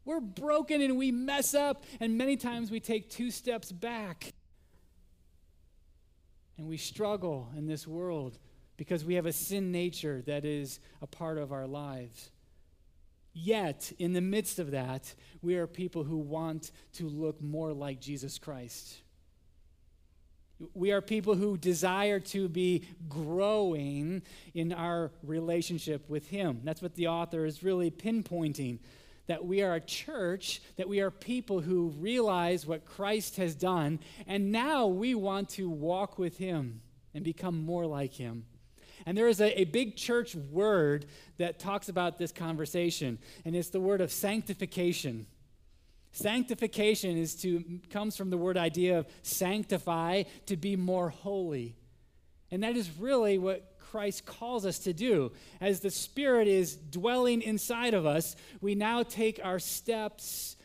We're 0.05 0.21
broken 0.21 0.83
and 0.83 0.99
we 0.99 1.13
mess 1.13 1.55
up, 1.55 1.85
and 1.99 2.19
many 2.19 2.37
times 2.37 2.71
we 2.71 2.81
take 2.81 3.09
two 3.09 3.31
steps 3.31 3.73
back. 3.73 4.35
And 6.59 6.69
we 6.69 6.77
struggle 6.77 7.49
in 7.57 7.67
this 7.67 7.87
world 7.87 8.39
because 8.77 9.03
we 9.03 9.15
have 9.15 9.25
a 9.25 9.33
sin 9.33 9.73
nature 9.73 10.23
that 10.27 10.45
is 10.45 10.79
a 11.01 11.07
part 11.07 11.39
of 11.39 11.53
our 11.53 11.67
lives. 11.67 12.31
Yet, 13.33 13.93
in 13.99 14.13
the 14.13 14.21
midst 14.21 14.59
of 14.59 14.73
that, 14.73 15.15
we 15.41 15.57
are 15.57 15.67
people 15.67 16.05
who 16.05 16.19
want 16.19 16.73
to 16.95 17.09
look 17.09 17.41
more 17.41 17.73
like 17.73 18.01
Jesus 18.01 18.39
Christ. 18.39 18.97
We 20.75 20.93
are 20.93 21.01
people 21.01 21.37
who 21.37 21.57
desire 21.57 22.21
to 22.21 22.49
be 22.49 22.85
growing 23.09 24.23
in 24.53 24.73
our 24.73 25.11
relationship 25.23 26.11
with 26.11 26.29
Him. 26.29 26.61
That's 26.65 26.83
what 26.83 26.97
the 26.97 27.07
author 27.07 27.45
is 27.47 27.63
really 27.63 27.91
pinpointing. 27.91 28.81
That 29.27 29.45
we 29.45 29.63
are 29.63 29.77
a 29.77 29.81
church, 29.81 30.61
that 30.77 30.89
we 30.89 31.01
are 31.01 31.11
people 31.11 31.61
who 31.61 31.95
realize 31.99 32.67
what 32.67 32.85
Christ 32.85 33.37
has 33.37 33.55
done, 33.55 34.01
and 34.27 34.51
now 34.51 34.89
we 34.89 35.15
want 35.15 35.51
to 35.51 35.71
walk 35.71 36.19
with 36.19 36.37
Him 36.37 36.83
and 37.15 37.25
become 37.25 37.65
more 37.65 37.87
like 37.87 38.15
Him. 38.15 38.45
And 39.07 39.17
there 39.17 39.29
is 39.29 39.41
a, 39.41 39.61
a 39.61 39.65
big 39.65 39.97
church 39.97 40.35
word 40.35 41.07
that 41.39 41.59
talks 41.59 41.89
about 41.89 42.19
this 42.19 42.33
conversation, 42.33 43.19
and 43.45 43.57
it's 43.57 43.71
the 43.71 43.81
word 43.81 44.01
of 44.01 44.13
sanctification. 44.13 45.27
Sanctification 46.13 47.17
is 47.17 47.35
to 47.37 47.81
comes 47.91 48.17
from 48.17 48.31
the 48.31 48.37
word 48.37 48.57
idea 48.57 48.99
of 48.99 49.07
sanctify, 49.23 50.25
to 50.47 50.57
be 50.57 50.77
more 50.77 51.11
holy. 51.11 51.77
And 52.51 52.65
that 52.65 52.77
is 52.77 52.91
really 52.99 53.39
what 53.39 53.79
Christ 53.79 54.27
calls 54.27 54.67
us 54.67 54.81
to 54.81 54.93
do. 54.93 55.33
As 55.61 55.81
the 55.81 55.91
Spirit 55.91 56.49
is 56.49 56.77
dwelling 56.77 57.43
inside 57.43 57.95
of 57.95 58.07
us, 58.07 58.37
we 58.61 58.75
now 58.75 59.03
take 59.03 59.41
our 59.43 59.59
steps 59.59 60.57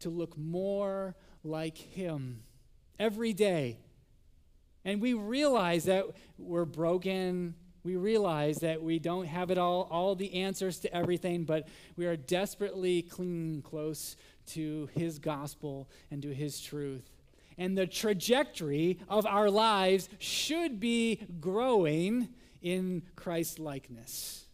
to 0.00 0.10
look 0.10 0.36
more 0.36 1.14
like 1.44 1.76
Him 1.76 2.42
every 2.98 3.32
day. 3.32 3.78
And 4.84 5.00
we 5.00 5.14
realize 5.14 5.84
that 5.84 6.06
we're 6.38 6.64
broken. 6.64 7.54
We 7.84 7.96
realize 7.96 8.58
that 8.58 8.82
we 8.82 8.98
don't 8.98 9.26
have 9.26 9.50
it 9.50 9.58
all, 9.58 9.88
all 9.90 10.14
the 10.14 10.42
answers 10.42 10.78
to 10.80 10.94
everything, 10.94 11.44
but 11.44 11.66
we 11.96 12.06
are 12.06 12.16
desperately 12.16 13.02
clinging 13.02 13.62
close 13.62 14.16
to 14.46 14.88
his 14.94 15.18
gospel 15.18 15.88
and 16.10 16.22
to 16.22 16.32
his 16.32 16.60
truth. 16.60 17.10
And 17.58 17.76
the 17.76 17.86
trajectory 17.86 18.98
of 19.08 19.26
our 19.26 19.50
lives 19.50 20.08
should 20.18 20.80
be 20.80 21.20
growing 21.40 22.28
in 22.60 23.02
Christ 23.16 23.58
likeness. 23.58 24.44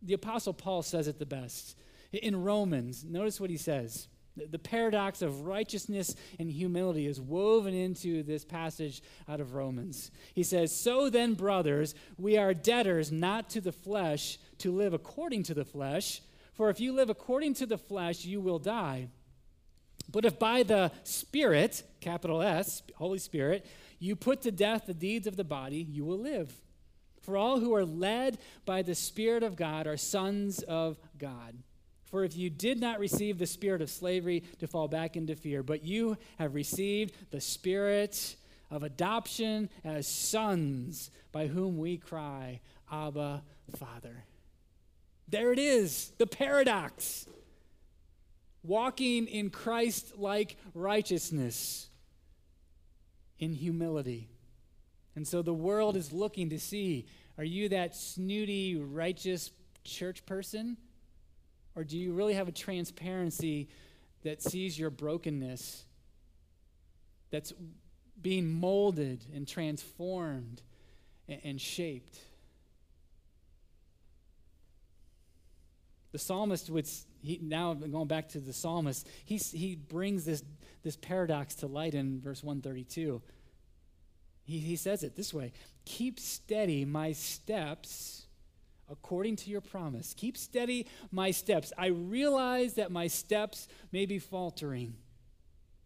The 0.00 0.14
Apostle 0.14 0.54
Paul 0.54 0.82
says 0.82 1.08
it 1.08 1.18
the 1.18 1.26
best. 1.26 1.76
In 2.12 2.42
Romans, 2.42 3.04
notice 3.04 3.40
what 3.40 3.50
he 3.50 3.56
says. 3.56 4.08
The 4.50 4.58
paradox 4.58 5.22
of 5.22 5.46
righteousness 5.46 6.14
and 6.38 6.50
humility 6.50 7.06
is 7.06 7.20
woven 7.20 7.74
into 7.74 8.22
this 8.22 8.44
passage 8.44 9.02
out 9.28 9.40
of 9.40 9.54
Romans. 9.54 10.10
He 10.34 10.42
says, 10.42 10.74
So 10.74 11.10
then, 11.10 11.34
brothers, 11.34 11.94
we 12.16 12.36
are 12.36 12.54
debtors 12.54 13.12
not 13.12 13.50
to 13.50 13.60
the 13.60 13.72
flesh 13.72 14.38
to 14.58 14.72
live 14.72 14.94
according 14.94 15.44
to 15.44 15.54
the 15.54 15.64
flesh. 15.64 16.22
For 16.54 16.70
if 16.70 16.80
you 16.80 16.92
live 16.92 17.10
according 17.10 17.54
to 17.54 17.66
the 17.66 17.78
flesh, 17.78 18.24
you 18.24 18.40
will 18.40 18.58
die. 18.58 19.08
But 20.10 20.24
if 20.24 20.38
by 20.38 20.62
the 20.62 20.90
Spirit, 21.04 21.82
capital 22.00 22.42
S, 22.42 22.82
Holy 22.96 23.18
Spirit, 23.18 23.66
you 23.98 24.16
put 24.16 24.42
to 24.42 24.50
death 24.50 24.86
the 24.86 24.94
deeds 24.94 25.26
of 25.26 25.36
the 25.36 25.44
body, 25.44 25.86
you 25.88 26.04
will 26.04 26.18
live. 26.18 26.52
For 27.20 27.36
all 27.36 27.60
who 27.60 27.74
are 27.74 27.84
led 27.84 28.38
by 28.64 28.82
the 28.82 28.94
Spirit 28.94 29.42
of 29.42 29.56
God 29.56 29.86
are 29.86 29.96
sons 29.96 30.62
of 30.62 30.96
God. 31.18 31.58
For 32.10 32.24
if 32.24 32.36
you 32.36 32.48
did 32.48 32.80
not 32.80 32.98
receive 32.98 33.38
the 33.38 33.46
spirit 33.46 33.82
of 33.82 33.90
slavery 33.90 34.42
to 34.60 34.66
fall 34.66 34.88
back 34.88 35.16
into 35.16 35.36
fear, 35.36 35.62
but 35.62 35.84
you 35.84 36.16
have 36.38 36.54
received 36.54 37.14
the 37.30 37.40
spirit 37.40 38.36
of 38.70 38.82
adoption 38.82 39.68
as 39.84 40.06
sons, 40.06 41.10
by 41.32 41.46
whom 41.46 41.78
we 41.78 41.98
cry, 41.98 42.60
Abba, 42.90 43.42
Father. 43.76 44.24
There 45.28 45.52
it 45.52 45.58
is, 45.58 46.12
the 46.18 46.26
paradox. 46.26 47.26
Walking 48.62 49.26
in 49.26 49.50
Christ 49.50 50.18
like 50.18 50.56
righteousness, 50.74 51.88
in 53.38 53.52
humility. 53.52 54.28
And 55.14 55.26
so 55.26 55.42
the 55.42 55.54
world 55.54 55.96
is 55.96 56.12
looking 56.12 56.50
to 56.50 56.58
see 56.58 57.06
are 57.36 57.44
you 57.44 57.68
that 57.68 57.94
snooty, 57.94 58.76
righteous 58.76 59.52
church 59.84 60.26
person? 60.26 60.76
Or 61.78 61.84
do 61.84 61.96
you 61.96 62.12
really 62.12 62.34
have 62.34 62.48
a 62.48 62.52
transparency 62.52 63.68
that 64.24 64.42
sees 64.42 64.76
your 64.76 64.90
brokenness, 64.90 65.84
that's 67.30 67.52
being 68.20 68.48
molded 68.48 69.24
and 69.32 69.46
transformed 69.46 70.60
and, 71.28 71.40
and 71.44 71.60
shaped? 71.60 72.18
The 76.10 76.18
psalmist 76.18 76.68
would, 76.68 76.88
he, 77.22 77.38
now 77.40 77.74
going 77.74 78.08
back 78.08 78.30
to 78.30 78.40
the 78.40 78.52
psalmist, 78.52 79.06
he, 79.24 79.36
he 79.36 79.76
brings 79.76 80.24
this, 80.24 80.42
this 80.82 80.96
paradox 80.96 81.54
to 81.56 81.68
light 81.68 81.94
in 81.94 82.20
verse 82.20 82.42
132. 82.42 83.22
He, 84.42 84.58
he 84.58 84.74
says 84.74 85.04
it 85.04 85.14
this 85.14 85.32
way 85.32 85.52
Keep 85.84 86.18
steady 86.18 86.84
my 86.84 87.12
steps 87.12 88.24
according 88.90 89.36
to 89.36 89.50
your 89.50 89.60
promise. 89.60 90.14
Keep 90.14 90.36
steady 90.36 90.86
my 91.10 91.30
steps. 91.30 91.72
I 91.76 91.86
realize 91.86 92.74
that 92.74 92.90
my 92.90 93.06
steps 93.06 93.68
may 93.92 94.06
be 94.06 94.18
faltering. 94.18 94.94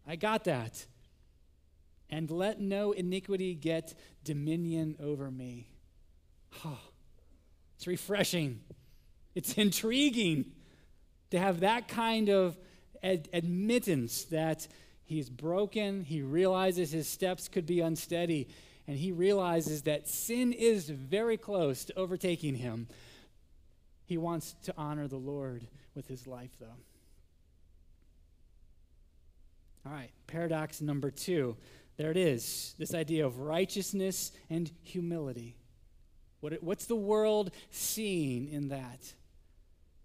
I 0.06 0.16
got 0.16 0.44
that. 0.44 0.86
And 2.10 2.30
let 2.30 2.60
no 2.60 2.92
iniquity 2.92 3.54
get 3.54 3.94
dominion 4.24 4.96
over 5.02 5.30
me. 5.30 5.68
Oh, 6.64 6.78
it's 7.76 7.86
refreshing. 7.86 8.60
It's 9.34 9.54
intriguing 9.54 10.52
to 11.30 11.38
have 11.38 11.60
that 11.60 11.88
kind 11.88 12.28
of 12.28 12.58
ad- 13.02 13.28
admittance 13.32 14.24
that 14.24 14.68
he's 15.04 15.30
broken, 15.30 16.04
he 16.04 16.22
realizes 16.22 16.92
his 16.92 17.08
steps 17.08 17.48
could 17.48 17.66
be 17.66 17.80
unsteady, 17.80 18.48
and 18.87 18.97
he 18.97 19.12
realizes 19.12 19.83
that 19.83 20.09
sin 20.09 20.53
is 20.53 20.88
very 20.88 21.37
close 21.37 21.85
to 21.85 21.99
overtaking 21.99 22.57
him. 22.57 22.88
He 24.05 24.18
wants 24.18 24.55
to 24.64 24.75
honor 24.77 25.09
the 25.09 25.16
Lord 25.16 25.66
with 25.95 26.09
his 26.09 26.27
life, 26.27 26.51
though. 26.61 26.66
All 29.87 29.92
right, 29.92 30.11
paradox 30.27 30.81
number 30.81 31.11
two. 31.11 31.57
There 31.97 32.11
it 32.11 32.16
is 32.16 32.75
this 32.79 32.95
idea 32.95 33.27
of 33.27 33.38
righteousness 33.38 34.33
and 34.49 34.71
humility. 34.83 35.57
What, 36.40 36.62
what's 36.62 36.87
the 36.87 36.97
world 36.97 37.53
seeing 37.71 38.49
in 38.49 38.68
that? 38.68 39.14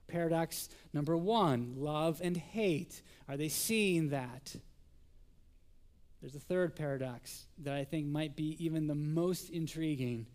Paradox 0.07 0.69
number 0.93 1.17
one 1.17 1.73
love 1.77 2.21
and 2.23 2.37
hate. 2.37 3.01
Are 3.27 3.37
they 3.37 3.49
seeing 3.49 4.09
that? 4.09 4.55
There's 6.21 6.35
a 6.35 6.39
third 6.39 6.75
paradox 6.75 7.45
that 7.59 7.75
I 7.75 7.83
think 7.83 8.07
might 8.07 8.35
be 8.35 8.55
even 8.63 8.87
the 8.87 8.95
most 8.95 9.49
intriguing 9.49 10.25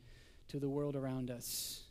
to 0.49 0.59
the 0.59 0.69
world 0.69 0.97
around 0.97 1.31
us. 1.31 1.83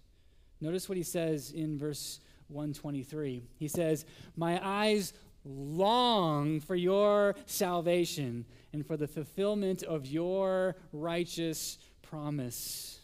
Notice 0.62 0.88
what 0.88 0.98
he 0.98 1.04
says 1.04 1.52
in 1.52 1.78
verse 1.78 2.20
123. 2.48 3.42
He 3.58 3.68
says, 3.68 4.06
My 4.36 4.60
eyes 4.64 5.14
long 5.44 6.60
for 6.60 6.76
your 6.76 7.36
salvation 7.46 8.46
and 8.74 8.86
for 8.86 8.96
the 8.96 9.08
fulfillment 9.08 9.84
of 9.84 10.06
your 10.06 10.76
righteous 10.94 11.78
promise. 12.02 13.00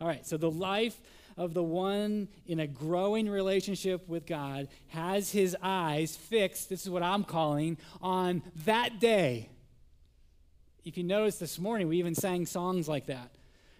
All 0.00 0.06
right, 0.06 0.26
so 0.26 0.36
the 0.36 0.50
life 0.50 1.00
of 1.38 1.54
the 1.54 1.62
one 1.62 2.28
in 2.46 2.60
a 2.60 2.66
growing 2.66 3.30
relationship 3.30 4.06
with 4.08 4.26
God 4.26 4.68
has 4.88 5.30
his 5.30 5.56
eyes 5.62 6.16
fixed, 6.16 6.68
this 6.68 6.82
is 6.82 6.90
what 6.90 7.02
I'm 7.02 7.24
calling, 7.24 7.78
on 8.02 8.42
that 8.66 8.98
day. 8.98 9.48
If 10.84 10.98
you 10.98 11.04
notice 11.04 11.38
this 11.38 11.58
morning, 11.58 11.88
we 11.88 11.98
even 11.98 12.14
sang 12.14 12.44
songs 12.44 12.88
like 12.88 13.06
that. 13.06 13.30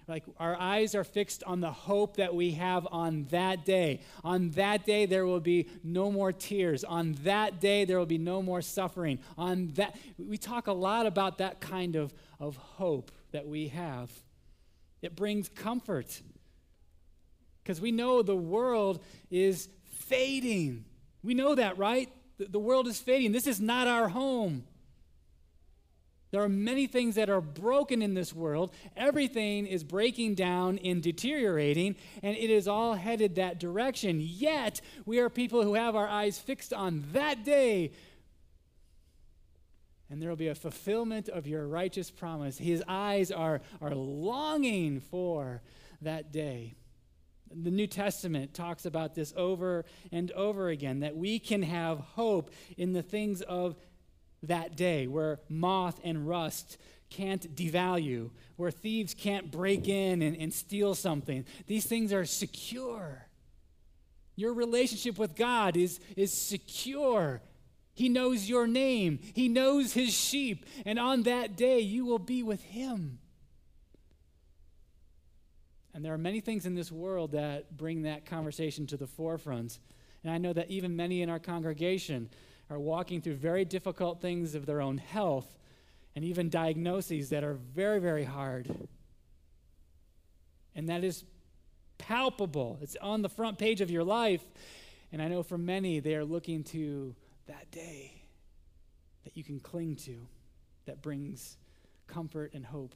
Like 0.06 0.24
our 0.38 0.56
eyes 0.56 0.94
are 0.94 1.04
fixed 1.04 1.42
on 1.44 1.60
the 1.60 1.70
hope 1.70 2.16
that 2.16 2.34
we 2.34 2.52
have 2.52 2.86
on 2.90 3.26
that 3.30 3.66
day. 3.66 4.00
On 4.24 4.50
that 4.50 4.86
day, 4.86 5.04
there 5.04 5.26
will 5.26 5.40
be 5.40 5.68
no 5.82 6.10
more 6.10 6.32
tears. 6.32 6.82
On 6.84 7.12
that 7.24 7.60
day, 7.60 7.84
there 7.84 7.98
will 7.98 8.06
be 8.06 8.18
no 8.18 8.40
more 8.40 8.62
suffering. 8.62 9.18
On 9.36 9.68
that, 9.74 9.96
we 10.16 10.38
talk 10.38 10.66
a 10.66 10.72
lot 10.72 11.06
about 11.06 11.38
that 11.38 11.60
kind 11.60 11.96
of, 11.96 12.14
of 12.40 12.56
hope 12.56 13.10
that 13.32 13.46
we 13.46 13.68
have. 13.68 14.10
It 15.02 15.14
brings 15.14 15.48
comfort 15.48 16.22
because 17.68 17.82
we 17.82 17.92
know 17.92 18.22
the 18.22 18.34
world 18.34 18.98
is 19.30 19.68
fading. 19.84 20.86
We 21.22 21.34
know 21.34 21.54
that, 21.54 21.76
right? 21.76 22.10
The, 22.38 22.58
world 22.58 22.86
is 22.86 22.98
fading. 22.98 23.32
This 23.32 23.46
is 23.46 23.60
not 23.60 23.86
our 23.86 24.08
home. 24.08 24.64
There 26.30 26.42
are 26.42 26.48
many 26.48 26.86
things 26.86 27.16
that 27.16 27.28
are 27.28 27.42
broken 27.42 28.00
in 28.00 28.14
this 28.14 28.32
world. 28.32 28.72
Everything 28.96 29.66
is 29.66 29.84
breaking 29.84 30.34
down 30.34 30.78
and 30.78 31.02
deteriorating, 31.02 31.96
and 32.22 32.38
it 32.38 32.48
is 32.48 32.66
all 32.66 32.94
headed 32.94 33.34
that 33.34 33.60
direction. 33.60 34.18
Yet, 34.22 34.80
we 35.04 35.18
are 35.18 35.28
people 35.28 35.62
who 35.62 35.74
have 35.74 35.94
our 35.94 36.08
eyes 36.08 36.38
fixed 36.38 36.72
on 36.72 37.04
that 37.12 37.44
day. 37.44 37.92
And 40.08 40.22
there 40.22 40.30
will 40.30 40.36
be 40.36 40.48
a 40.48 40.54
fulfillment 40.54 41.28
of 41.28 41.46
your 41.46 41.66
righteous 41.68 42.10
promise. 42.10 42.56
His 42.56 42.82
eyes 42.88 43.30
are, 43.30 43.60
are 43.82 43.94
longing 43.94 45.00
for 45.00 45.60
that 46.00 46.32
day. 46.32 46.77
The 47.54 47.70
New 47.70 47.86
Testament 47.86 48.54
talks 48.54 48.84
about 48.86 49.14
this 49.14 49.32
over 49.36 49.84
and 50.12 50.30
over 50.32 50.68
again 50.68 51.00
that 51.00 51.16
we 51.16 51.38
can 51.38 51.62
have 51.62 51.98
hope 51.98 52.50
in 52.76 52.92
the 52.92 53.02
things 53.02 53.42
of 53.42 53.76
that 54.42 54.76
day 54.76 55.06
where 55.06 55.40
moth 55.48 56.00
and 56.04 56.28
rust 56.28 56.78
can't 57.10 57.54
devalue, 57.54 58.30
where 58.56 58.70
thieves 58.70 59.14
can't 59.14 59.50
break 59.50 59.88
in 59.88 60.22
and, 60.22 60.36
and 60.36 60.52
steal 60.52 60.94
something. 60.94 61.44
These 61.66 61.86
things 61.86 62.12
are 62.12 62.24
secure. 62.24 63.26
Your 64.36 64.54
relationship 64.54 65.18
with 65.18 65.34
God 65.34 65.76
is, 65.76 66.00
is 66.16 66.32
secure. 66.32 67.42
He 67.94 68.08
knows 68.08 68.48
your 68.48 68.66
name, 68.66 69.18
He 69.34 69.48
knows 69.48 69.92
His 69.92 70.12
sheep, 70.12 70.64
and 70.84 70.98
on 70.98 71.24
that 71.24 71.56
day 71.56 71.80
you 71.80 72.04
will 72.04 72.20
be 72.20 72.42
with 72.42 72.62
Him. 72.62 73.18
And 75.98 76.04
there 76.04 76.14
are 76.14 76.16
many 76.16 76.38
things 76.38 76.64
in 76.64 76.76
this 76.76 76.92
world 76.92 77.32
that 77.32 77.76
bring 77.76 78.02
that 78.02 78.24
conversation 78.24 78.86
to 78.86 78.96
the 78.96 79.08
forefront. 79.08 79.80
And 80.22 80.32
I 80.32 80.38
know 80.38 80.52
that 80.52 80.70
even 80.70 80.94
many 80.94 81.22
in 81.22 81.28
our 81.28 81.40
congregation 81.40 82.30
are 82.70 82.78
walking 82.78 83.20
through 83.20 83.34
very 83.34 83.64
difficult 83.64 84.20
things 84.20 84.54
of 84.54 84.64
their 84.64 84.80
own 84.80 84.98
health 84.98 85.58
and 86.14 86.24
even 86.24 86.50
diagnoses 86.50 87.30
that 87.30 87.42
are 87.42 87.54
very, 87.54 87.98
very 87.98 88.22
hard. 88.22 88.88
And 90.76 90.88
that 90.88 91.02
is 91.02 91.24
palpable. 91.98 92.78
It's 92.80 92.94
on 93.02 93.22
the 93.22 93.28
front 93.28 93.58
page 93.58 93.80
of 93.80 93.90
your 93.90 94.04
life. 94.04 94.44
And 95.10 95.20
I 95.20 95.26
know 95.26 95.42
for 95.42 95.58
many, 95.58 95.98
they 95.98 96.14
are 96.14 96.24
looking 96.24 96.62
to 96.62 97.16
that 97.48 97.72
day 97.72 98.22
that 99.24 99.36
you 99.36 99.42
can 99.42 99.58
cling 99.58 99.96
to 99.96 100.28
that 100.86 101.02
brings 101.02 101.56
comfort 102.06 102.52
and 102.54 102.64
hope. 102.64 102.94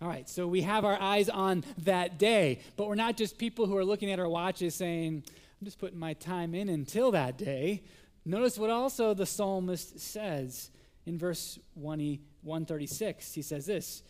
All 0.00 0.08
right, 0.08 0.28
so 0.28 0.46
we 0.46 0.60
have 0.60 0.84
our 0.84 1.00
eyes 1.00 1.30
on 1.30 1.64
that 1.78 2.18
day, 2.18 2.60
but 2.76 2.86
we're 2.86 2.96
not 2.96 3.16
just 3.16 3.38
people 3.38 3.64
who 3.66 3.76
are 3.78 3.84
looking 3.84 4.10
at 4.10 4.18
our 4.18 4.28
watches 4.28 4.74
saying, 4.74 5.22
I'm 5.58 5.64
just 5.64 5.78
putting 5.78 5.98
my 5.98 6.12
time 6.12 6.54
in 6.54 6.68
until 6.68 7.12
that 7.12 7.38
day. 7.38 7.82
Notice 8.26 8.58
what 8.58 8.68
also 8.68 9.14
the 9.14 9.24
psalmist 9.24 9.98
says 9.98 10.70
in 11.06 11.18
verse 11.18 11.58
136. 11.74 13.32
He 13.32 13.40
says 13.40 13.64
this 13.64 14.02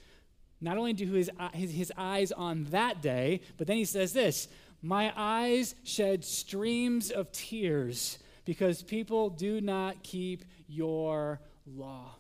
Not 0.61 0.77
only 0.77 0.93
do 0.93 1.13
his, 1.13 1.31
his, 1.53 1.71
his 1.71 1.93
eyes 1.97 2.33
on 2.33 2.65
that 2.71 3.01
day, 3.01 3.43
but 3.57 3.69
then 3.69 3.77
he 3.77 3.85
says 3.85 4.13
this 4.13 4.49
My 4.83 5.13
eyes 5.17 5.77
shed 5.85 6.25
streams 6.25 7.13
of 7.13 7.31
tears 7.31 8.19
because 8.45 8.83
people 8.83 9.31
do 9.31 9.61
not 9.61 10.03
keep 10.03 10.45
your 10.67 11.41
law. 11.65 12.17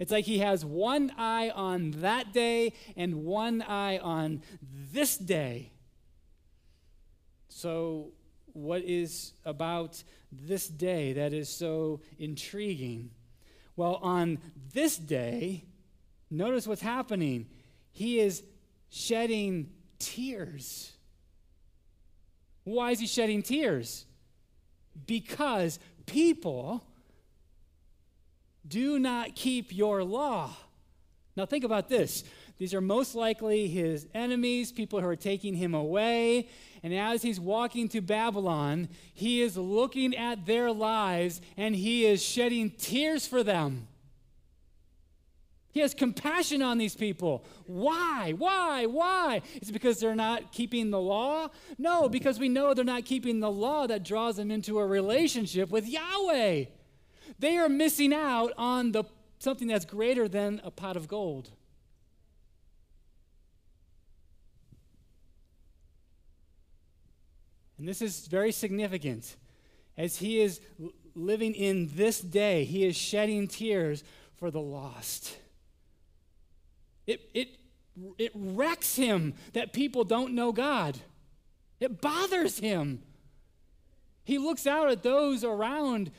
It's 0.00 0.10
like 0.10 0.24
he 0.24 0.38
has 0.38 0.64
one 0.64 1.12
eye 1.18 1.50
on 1.50 1.90
that 1.98 2.32
day 2.32 2.72
and 2.96 3.22
one 3.22 3.60
eye 3.60 3.98
on 3.98 4.40
this 4.92 5.18
day. 5.18 5.72
So, 7.50 8.12
what 8.54 8.82
is 8.82 9.34
about 9.44 10.02
this 10.32 10.68
day 10.68 11.12
that 11.12 11.34
is 11.34 11.50
so 11.50 12.00
intriguing? 12.18 13.10
Well, 13.76 13.96
on 13.96 14.38
this 14.72 14.96
day, 14.96 15.64
notice 16.30 16.66
what's 16.66 16.80
happening. 16.80 17.46
He 17.92 18.20
is 18.20 18.42
shedding 18.88 19.68
tears. 19.98 20.92
Why 22.64 22.92
is 22.92 23.00
he 23.00 23.06
shedding 23.06 23.42
tears? 23.42 24.06
Because 25.06 25.78
people 26.06 26.86
do 28.66 28.98
not 28.98 29.34
keep 29.34 29.74
your 29.74 30.04
law. 30.04 30.50
Now, 31.36 31.46
think 31.46 31.64
about 31.64 31.88
this. 31.88 32.24
These 32.58 32.74
are 32.74 32.80
most 32.82 33.14
likely 33.14 33.68
his 33.68 34.06
enemies, 34.14 34.70
people 34.70 35.00
who 35.00 35.06
are 35.06 35.16
taking 35.16 35.54
him 35.54 35.74
away. 35.74 36.48
And 36.82 36.92
as 36.92 37.22
he's 37.22 37.40
walking 37.40 37.88
to 37.88 38.02
Babylon, 38.02 38.88
he 39.14 39.40
is 39.40 39.56
looking 39.56 40.14
at 40.14 40.44
their 40.44 40.70
lives 40.70 41.40
and 41.56 41.74
he 41.74 42.04
is 42.04 42.22
shedding 42.22 42.70
tears 42.70 43.26
for 43.26 43.42
them. 43.42 43.88
He 45.72 45.80
has 45.80 45.94
compassion 45.94 46.62
on 46.62 46.78
these 46.78 46.96
people. 46.96 47.44
Why? 47.66 48.34
Why? 48.36 48.86
Why? 48.86 49.40
Is 49.62 49.70
it 49.70 49.72
because 49.72 50.00
they're 50.00 50.16
not 50.16 50.52
keeping 50.52 50.90
the 50.90 51.00
law? 51.00 51.48
No, 51.78 52.08
because 52.08 52.40
we 52.40 52.48
know 52.48 52.74
they're 52.74 52.84
not 52.84 53.04
keeping 53.04 53.38
the 53.38 53.50
law 53.50 53.86
that 53.86 54.04
draws 54.04 54.36
them 54.36 54.50
into 54.50 54.80
a 54.80 54.86
relationship 54.86 55.70
with 55.70 55.86
Yahweh. 55.86 56.64
They 57.40 57.56
are 57.56 57.70
missing 57.70 58.12
out 58.12 58.52
on 58.58 58.92
the, 58.92 59.04
something 59.38 59.66
that's 59.66 59.86
greater 59.86 60.28
than 60.28 60.60
a 60.62 60.70
pot 60.70 60.96
of 60.96 61.08
gold. 61.08 61.50
And 67.78 67.88
this 67.88 68.02
is 68.02 68.26
very 68.26 68.52
significant. 68.52 69.36
As 69.96 70.18
he 70.18 70.40
is 70.40 70.60
living 71.14 71.54
in 71.54 71.88
this 71.94 72.20
day, 72.20 72.64
he 72.64 72.84
is 72.84 72.94
shedding 72.94 73.48
tears 73.48 74.04
for 74.36 74.50
the 74.50 74.60
lost. 74.60 75.38
It, 77.06 77.22
it, 77.32 77.56
it 78.18 78.32
wrecks 78.34 78.96
him 78.96 79.32
that 79.54 79.72
people 79.72 80.04
don't 80.04 80.34
know 80.34 80.52
God, 80.52 80.98
it 81.80 82.02
bothers 82.02 82.58
him. 82.58 83.02
He 84.24 84.36
looks 84.36 84.66
out 84.66 84.90
at 84.90 85.02
those 85.02 85.42
around, 85.42 86.10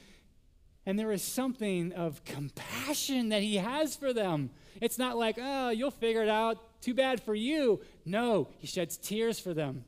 and 0.86 0.98
there 0.98 1.12
is 1.12 1.22
something 1.22 1.94
of 1.94 2.24
compassion 2.26 3.30
that 3.30 3.44
he 3.44 3.58
has 3.58 3.96
for 3.96 4.13
them. 4.13 4.50
It's 4.82 4.98
not 4.98 5.17
like, 5.17 5.38
oh, 5.39 5.70
you'll 5.70 5.91
figure 5.91 6.24
it 6.24 6.30
out. 6.30 6.82
Too 6.82 6.94
bad 6.94 7.22
for 7.22 7.36
you. 7.36 7.82
No, 8.06 8.50
he 8.58 8.65
sheds 8.65 8.98
tears 8.98 9.39
for 9.39 9.54
them. 9.54 9.86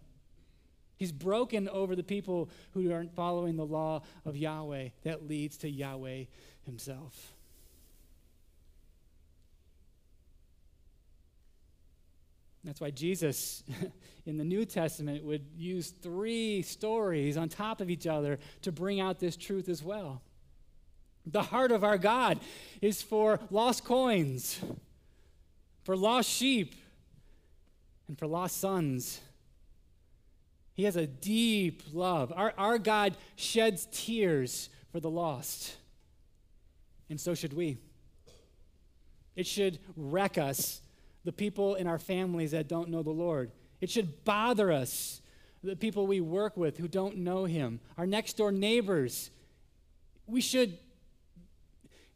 He's 0.97 1.11
broken 1.11 1.67
over 1.67 1.95
the 1.95 2.03
people 2.03 2.49
who 2.73 2.91
aren't 2.91 3.15
following 3.15 3.55
the 3.55 3.65
law 3.65 4.03
of 4.25 4.37
Yahweh 4.37 4.89
that 5.03 5.27
leads 5.27 5.57
to 5.57 5.69
Yahweh 5.69 6.25
himself. 6.61 7.33
That's 12.63 12.79
why 12.79 12.91
Jesus 12.91 13.63
in 14.25 14.37
the 14.37 14.45
New 14.45 14.63
Testament 14.63 15.25
would 15.25 15.45
use 15.57 15.89
three 15.89 16.61
stories 16.61 17.35
on 17.35 17.49
top 17.49 17.81
of 17.81 17.89
each 17.89 18.07
other 18.07 18.39
to 18.61 18.71
bring 18.71 19.01
out 19.01 19.19
this 19.19 19.35
truth 19.35 19.67
as 19.67 19.83
well. 19.83 20.21
The 21.25 21.43
heart 21.43 21.71
of 21.71 21.83
our 21.83 21.97
God 21.97 22.39
is 22.81 23.01
for 23.01 23.39
lost 23.49 23.85
coins, 23.85 24.59
for 25.83 25.95
lost 25.95 26.29
sheep, 26.29 26.75
and 28.07 28.17
for 28.17 28.27
lost 28.27 28.57
sons. 28.57 29.21
He 30.73 30.83
has 30.83 30.95
a 30.95 31.07
deep 31.07 31.83
love. 31.93 32.33
Our, 32.35 32.53
our 32.57 32.77
God 32.77 33.15
sheds 33.35 33.87
tears 33.91 34.69
for 34.91 34.99
the 34.99 35.09
lost, 35.09 35.75
and 37.09 37.19
so 37.19 37.35
should 37.35 37.53
we. 37.53 37.77
It 39.35 39.47
should 39.47 39.79
wreck 39.95 40.37
us, 40.37 40.81
the 41.23 41.31
people 41.31 41.75
in 41.75 41.87
our 41.87 41.99
families 41.99 42.51
that 42.51 42.67
don't 42.67 42.89
know 42.89 43.01
the 43.01 43.11
Lord. 43.11 43.51
It 43.81 43.89
should 43.89 44.23
bother 44.25 44.71
us, 44.71 45.21
the 45.63 45.75
people 45.75 46.05
we 46.05 46.21
work 46.21 46.57
with 46.57 46.77
who 46.77 46.87
don't 46.87 47.17
know 47.17 47.45
Him, 47.45 47.79
our 47.97 48.05
next 48.05 48.37
door 48.37 48.51
neighbors. 48.51 49.31
We 50.27 50.41
should 50.41 50.77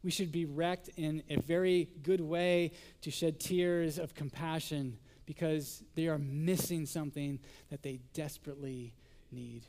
we 0.02 0.10
should 0.10 0.30
be 0.30 0.44
wrecked 0.44 0.90
in 0.96 1.22
a 1.28 1.40
very 1.40 1.88
good 2.02 2.20
way 2.20 2.72
to 3.02 3.10
shed 3.10 3.40
tears 3.40 3.98
of 3.98 4.14
compassion 4.14 4.98
because 5.26 5.82
they 5.94 6.06
are 6.06 6.18
missing 6.18 6.86
something 6.86 7.38
that 7.70 7.82
they 7.82 8.00
desperately 8.14 8.94
need. 9.30 9.62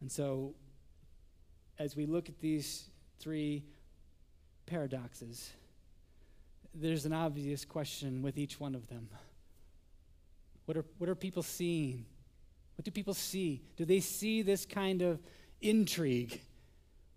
And 0.00 0.10
so, 0.10 0.54
as 1.78 1.96
we 1.96 2.06
look 2.06 2.28
at 2.28 2.40
these 2.40 2.88
three 3.18 3.64
paradoxes, 4.66 5.52
there's 6.74 7.04
an 7.04 7.12
obvious 7.12 7.64
question 7.64 8.22
with 8.22 8.38
each 8.38 8.60
one 8.60 8.74
of 8.74 8.88
them. 8.88 9.08
What 10.66 10.76
are, 10.76 10.84
what 10.98 11.08
are 11.10 11.14
people 11.14 11.42
seeing? 11.42 12.06
What 12.78 12.84
do 12.84 12.92
people 12.92 13.12
see? 13.12 13.60
Do 13.76 13.84
they 13.84 13.98
see 13.98 14.40
this 14.40 14.64
kind 14.64 15.02
of 15.02 15.18
intrigue? 15.60 16.40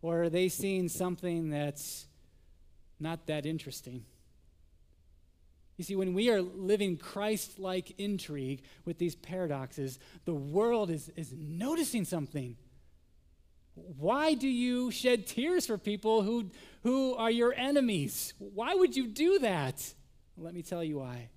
Or 0.02 0.24
are 0.24 0.30
they 0.30 0.50
seeing 0.50 0.90
something 0.90 1.52
that's 1.52 2.08
not 3.00 3.28
that 3.28 3.46
interesting? 3.46 4.04
You 5.78 5.84
see, 5.84 5.96
when 5.96 6.16
we 6.16 6.32
are 6.32 6.42
living 6.42 6.98
Christ 6.98 7.60
like 7.60 7.94
intrigue 8.00 8.64
with 8.86 8.98
these 8.98 9.14
paradoxes, 9.16 10.00
the 10.26 10.34
world 10.34 10.90
is, 10.90 11.10
is 11.16 11.32
noticing 11.32 12.06
something. 12.06 12.58
Why 13.76 14.34
do 14.34 14.48
you 14.48 14.90
shed 14.90 15.28
tears 15.28 15.68
for 15.68 15.78
people 15.78 16.24
who, 16.24 16.50
who 16.82 17.14
are 17.14 17.32
your 17.32 17.54
enemies? 17.54 18.34
Why 18.40 18.74
would 18.74 18.96
you 18.96 19.06
do 19.06 19.38
that? 19.40 19.94
Let 20.38 20.56
me 20.56 20.64
tell 20.64 20.84
you 20.84 20.98
why. 20.98 21.30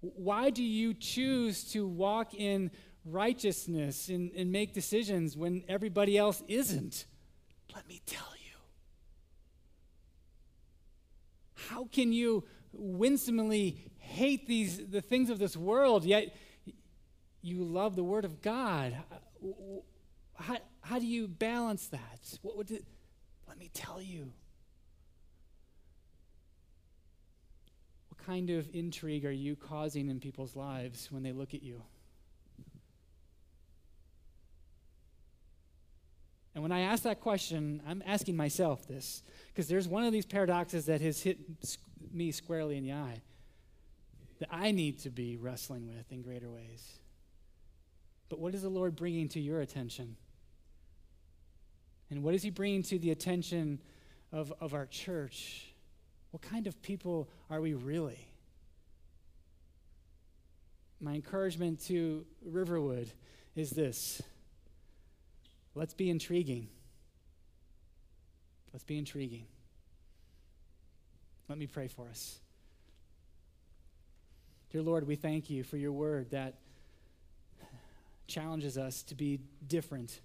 Why 0.00 0.50
do 0.50 0.62
you 0.62 0.94
choose 0.94 1.64
to 1.72 1.86
walk 1.86 2.34
in 2.34 2.70
righteousness 3.04 4.08
and, 4.08 4.30
and 4.32 4.52
make 4.52 4.72
decisions 4.72 5.36
when 5.36 5.64
everybody 5.68 6.16
else 6.16 6.42
isn't? 6.46 7.06
Let 7.74 7.88
me 7.88 8.00
tell 8.06 8.32
you. 8.44 8.56
How 11.54 11.84
can 11.90 12.12
you 12.12 12.44
winsomely 12.72 13.90
hate 13.98 14.46
these 14.46 14.86
the 14.88 15.00
things 15.00 15.30
of 15.30 15.38
this 15.38 15.56
world 15.56 16.04
yet 16.04 16.34
you 17.42 17.64
love 17.64 17.96
the 17.96 18.04
word 18.04 18.24
of 18.24 18.40
God? 18.40 18.96
How, 20.34 20.58
how 20.80 20.98
do 20.98 21.06
you 21.06 21.28
balance 21.28 21.88
that? 21.88 22.38
What 22.42 22.56
would 22.56 22.70
it, 22.70 22.84
let 23.48 23.58
me 23.58 23.70
tell 23.72 24.00
you. 24.00 24.32
Kind 28.28 28.50
of 28.50 28.68
intrigue 28.74 29.24
are 29.24 29.30
you 29.30 29.56
causing 29.56 30.10
in 30.10 30.20
people's 30.20 30.54
lives 30.54 31.10
when 31.10 31.22
they 31.22 31.32
look 31.32 31.54
at 31.54 31.62
you? 31.62 31.80
And 36.54 36.62
when 36.62 36.70
I 36.70 36.80
ask 36.80 37.04
that 37.04 37.20
question, 37.20 37.80
I'm 37.88 38.02
asking 38.04 38.36
myself 38.36 38.86
this, 38.86 39.22
because 39.48 39.66
there's 39.66 39.88
one 39.88 40.04
of 40.04 40.12
these 40.12 40.26
paradoxes 40.26 40.84
that 40.86 41.00
has 41.00 41.22
hit 41.22 41.38
me 42.12 42.30
squarely 42.30 42.76
in 42.76 42.84
the 42.84 42.92
eye 42.92 43.22
that 44.40 44.48
I 44.52 44.72
need 44.72 44.98
to 45.00 45.10
be 45.10 45.38
wrestling 45.38 45.86
with 45.86 46.12
in 46.12 46.20
greater 46.20 46.50
ways. 46.50 46.98
But 48.28 48.40
what 48.40 48.54
is 48.54 48.60
the 48.60 48.68
Lord 48.68 48.94
bringing 48.94 49.28
to 49.30 49.40
your 49.40 49.62
attention? 49.62 50.16
And 52.10 52.22
what 52.22 52.34
is 52.34 52.42
He 52.42 52.50
bringing 52.50 52.82
to 52.84 52.98
the 52.98 53.10
attention 53.10 53.80
of, 54.32 54.52
of 54.60 54.74
our 54.74 54.84
church? 54.84 55.67
What 56.30 56.42
kind 56.42 56.66
of 56.66 56.80
people 56.82 57.28
are 57.50 57.60
we 57.60 57.74
really? 57.74 58.28
My 61.00 61.14
encouragement 61.14 61.80
to 61.86 62.26
Riverwood 62.44 63.10
is 63.54 63.70
this 63.70 64.20
let's 65.74 65.94
be 65.94 66.10
intriguing. 66.10 66.68
Let's 68.72 68.84
be 68.84 68.98
intriguing. 68.98 69.46
Let 71.48 71.56
me 71.56 71.66
pray 71.66 71.88
for 71.88 72.08
us. 72.08 72.38
Dear 74.70 74.82
Lord, 74.82 75.06
we 75.06 75.16
thank 75.16 75.48
you 75.48 75.64
for 75.64 75.78
your 75.78 75.92
word 75.92 76.30
that 76.32 76.58
challenges 78.26 78.76
us 78.76 79.02
to 79.04 79.14
be 79.14 79.40
different. 79.66 80.20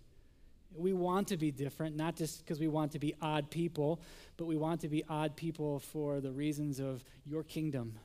We 0.76 0.94
want 0.94 1.28
to 1.30 1.38
be 1.38 1.52
different, 1.52 1.96
not 1.96 2.16
just 2.16 2.40
because 2.40 2.60
we 2.60 2.68
want 2.68 2.92
to 2.94 3.00
be 3.00 3.16
odd 3.22 3.50
people, 3.50 4.02
but 4.38 4.46
we 4.46 4.56
want 4.56 4.82
to 4.82 4.88
be 4.88 5.04
odd 5.08 5.36
people 5.36 5.80
for 5.80 6.20
the 6.20 6.32
reasons 6.32 6.80
of 6.80 7.04
your 7.26 7.44
kingdom. 7.44 7.98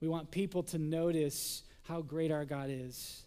We 0.00 0.08
want 0.08 0.30
people 0.30 0.62
to 0.64 0.78
notice 0.78 1.62
how 1.84 2.02
great 2.02 2.30
our 2.30 2.44
God 2.44 2.68
is. 2.70 3.22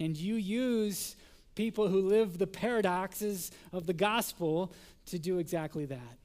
And 0.00 0.16
you 0.16 0.36
use 0.36 1.16
people 1.54 1.88
who 1.88 2.00
live 2.00 2.38
the 2.38 2.46
paradoxes 2.46 3.50
of 3.72 3.86
the 3.86 3.92
gospel 3.92 4.72
to 5.06 5.18
do 5.18 5.38
exactly 5.38 5.84
that. 5.86 6.18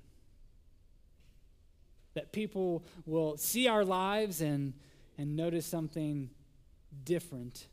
That 2.14 2.32
people 2.32 2.86
will 3.06 3.38
see 3.38 3.68
our 3.68 3.84
lives 3.86 4.42
and, 4.42 4.74
and 5.18 5.36
notice 5.36 5.66
something 5.66 6.30
different. 7.04 7.68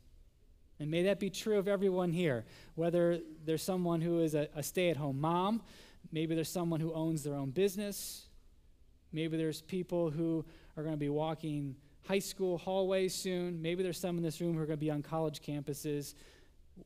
And 0.80 0.90
may 0.90 1.04
that 1.04 1.20
be 1.20 1.30
true 1.30 1.58
of 1.58 1.68
everyone 1.68 2.12
here, 2.12 2.44
whether 2.74 3.20
there's 3.44 3.62
someone 3.62 4.00
who 4.00 4.20
is 4.20 4.34
a, 4.34 4.48
a 4.56 4.62
stay 4.62 4.90
at 4.90 4.96
home 4.96 5.20
mom, 5.20 5.62
maybe 6.10 6.34
there's 6.34 6.48
someone 6.48 6.80
who 6.80 6.92
owns 6.92 7.22
their 7.22 7.34
own 7.34 7.50
business, 7.50 8.26
maybe 9.12 9.36
there's 9.36 9.62
people 9.62 10.10
who 10.10 10.44
are 10.76 10.82
going 10.82 10.94
to 10.94 11.00
be 11.00 11.08
walking 11.08 11.76
high 12.06 12.18
school 12.18 12.58
hallways 12.58 13.14
soon, 13.14 13.62
maybe 13.62 13.82
there's 13.82 13.98
some 13.98 14.16
in 14.16 14.22
this 14.22 14.40
room 14.40 14.54
who 14.54 14.60
are 14.60 14.66
going 14.66 14.78
to 14.78 14.84
be 14.84 14.90
on 14.90 15.02
college 15.02 15.40
campuses. 15.40 16.14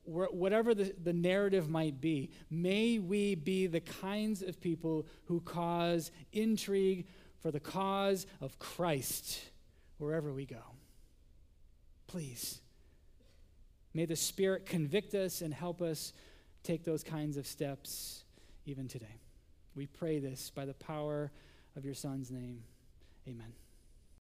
Whatever 0.03 0.75
the, 0.75 0.93
the 1.03 1.13
narrative 1.13 1.67
might 1.67 1.99
be, 1.99 2.29
may 2.51 2.99
we 2.99 3.33
be 3.33 3.65
the 3.65 3.79
kinds 3.79 4.43
of 4.43 4.61
people 4.61 5.07
who 5.25 5.41
cause 5.41 6.11
intrigue 6.31 7.07
for 7.41 7.49
the 7.49 7.59
cause 7.59 8.27
of 8.39 8.59
Christ 8.59 9.41
wherever 9.97 10.31
we 10.31 10.45
go. 10.45 10.61
Please. 12.05 12.61
May 13.93 14.05
the 14.05 14.15
Spirit 14.15 14.65
convict 14.65 15.13
us 15.15 15.41
and 15.41 15.53
help 15.53 15.81
us 15.81 16.13
take 16.63 16.83
those 16.83 17.03
kinds 17.03 17.37
of 17.37 17.47
steps 17.47 18.23
even 18.65 18.87
today. 18.87 19.19
We 19.75 19.87
pray 19.87 20.19
this 20.19 20.49
by 20.49 20.65
the 20.65 20.73
power 20.73 21.31
of 21.75 21.85
your 21.85 21.93
Son's 21.93 22.29
name. 22.29 22.63
Amen. 23.27 23.53